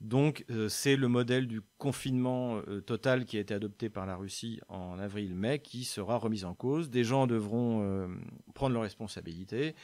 Donc 0.02 0.44
c'est 0.68 0.96
le 0.96 1.08
modèle 1.08 1.46
du 1.46 1.62
confinement 1.78 2.60
total 2.84 3.24
qui 3.24 3.36
a 3.38 3.40
été 3.40 3.54
adopté 3.54 3.88
par 3.88 4.04
la 4.04 4.16
Russie 4.16 4.60
en 4.68 4.98
avril-mai 4.98 5.60
qui 5.60 5.84
sera 5.84 6.16
remis 6.16 6.44
en 6.44 6.54
cause. 6.54 6.90
Des 6.90 7.04
gens 7.04 7.26
devront 7.26 8.10
prendre 8.52 8.74
leurs 8.74 8.82
responsabilités, 8.82 9.74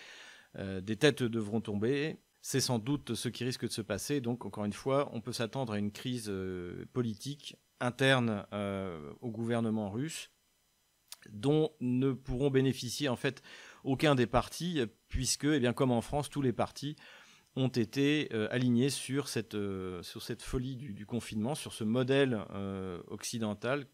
des 0.59 0.97
têtes 0.97 1.23
devront 1.23 1.61
tomber, 1.61 2.19
c'est 2.41 2.61
sans 2.61 2.79
doute 2.79 3.15
ce 3.15 3.29
qui 3.29 3.45
risque 3.45 3.67
de 3.67 3.73
se 3.73 3.83
passer. 3.83 4.21
Donc, 4.21 4.45
encore 4.45 4.65
une 4.65 4.73
fois, 4.73 5.11
on 5.13 5.21
peut 5.21 5.33
s'attendre 5.33 5.73
à 5.73 5.79
une 5.79 5.93
crise 5.93 6.29
euh, 6.29 6.87
politique 6.93 7.57
interne 7.81 8.47
euh, 8.53 9.13
au 9.21 9.31
gouvernement 9.31 9.91
russe 9.91 10.31
dont 11.31 11.73
ne 11.81 12.13
pourront 12.13 12.51
bénéficier 12.51 13.09
en 13.09 13.17
fait 13.17 13.43
aucun 13.85 14.15
des 14.15 14.27
partis, 14.27 14.81
puisque, 15.09 15.45
eh 15.45 15.61
bien, 15.61 15.73
comme 15.73 15.91
en 15.91 16.01
France, 16.01 16.31
tous 16.31 16.43
les 16.43 16.53
partis 16.53 16.97
ont 17.57 17.69
été 17.69 18.29
euh, 18.33 18.49
alignés 18.51 18.89
sur 18.89 19.29
cette 19.29 19.55
folie 20.41 20.77
du, 20.77 21.07
confinement, 21.07 21.55
sur 21.55 21.73
ce 21.73 21.85
modèle 21.85 22.41
occidental 23.09 23.87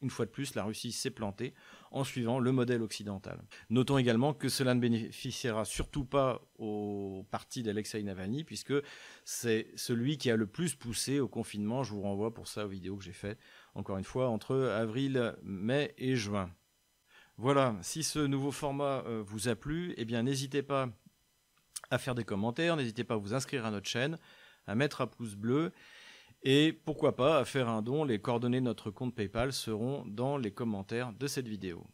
une 0.00 0.10
fois 0.10 0.26
de 0.26 0.30
plus, 0.30 0.54
la 0.54 0.64
Russie 0.64 0.92
s'est 0.92 1.10
plantée 1.10 1.54
en 1.90 2.04
suivant 2.04 2.38
le 2.38 2.52
modèle 2.52 2.82
occidental. 2.82 3.42
Notons 3.70 3.98
également 3.98 4.34
que 4.34 4.48
cela 4.48 4.74
ne 4.74 4.80
bénéficiera 4.80 5.64
surtout 5.64 6.04
pas 6.04 6.40
au 6.58 7.26
parti 7.30 7.62
d'Alexei 7.62 8.02
Navalny, 8.02 8.44
puisque 8.44 8.74
c'est 9.24 9.72
celui 9.74 10.18
qui 10.18 10.30
a 10.30 10.36
le 10.36 10.46
plus 10.46 10.74
poussé 10.74 11.20
au 11.20 11.28
confinement. 11.28 11.82
Je 11.82 11.92
vous 11.92 12.02
renvoie 12.02 12.32
pour 12.32 12.48
ça 12.48 12.66
aux 12.66 12.68
vidéos 12.68 12.96
que 12.96 13.04
j'ai 13.04 13.12
faites, 13.12 13.38
encore 13.74 13.98
une 13.98 14.04
fois, 14.04 14.28
entre 14.28 14.56
avril, 14.56 15.34
mai 15.42 15.94
et 15.98 16.16
juin. 16.16 16.50
Voilà, 17.36 17.76
si 17.82 18.02
ce 18.02 18.18
nouveau 18.18 18.50
format 18.50 19.04
euh, 19.06 19.22
vous 19.24 19.48
a 19.48 19.54
plu, 19.54 19.94
eh 19.96 20.04
bien 20.04 20.24
n'hésitez 20.24 20.62
pas 20.62 20.88
à 21.90 21.98
faire 21.98 22.16
des 22.16 22.24
commentaires, 22.24 22.76
n'hésitez 22.76 23.04
pas 23.04 23.14
à 23.14 23.16
vous 23.16 23.32
inscrire 23.32 23.64
à 23.64 23.70
notre 23.70 23.88
chaîne, 23.88 24.18
à 24.66 24.74
mettre 24.74 25.00
un 25.00 25.06
pouce 25.06 25.36
bleu 25.36 25.72
et 26.42 26.72
pourquoi 26.72 27.16
pas 27.16 27.38
à 27.38 27.44
faire 27.44 27.68
un 27.68 27.82
don, 27.82 28.04
les 28.04 28.20
coordonnées 28.20 28.60
de 28.60 28.64
notre 28.66 28.90
compte 28.90 29.14
PayPal 29.14 29.52
seront 29.52 30.04
dans 30.06 30.36
les 30.36 30.52
commentaires 30.52 31.12
de 31.12 31.26
cette 31.26 31.48
vidéo. 31.48 31.86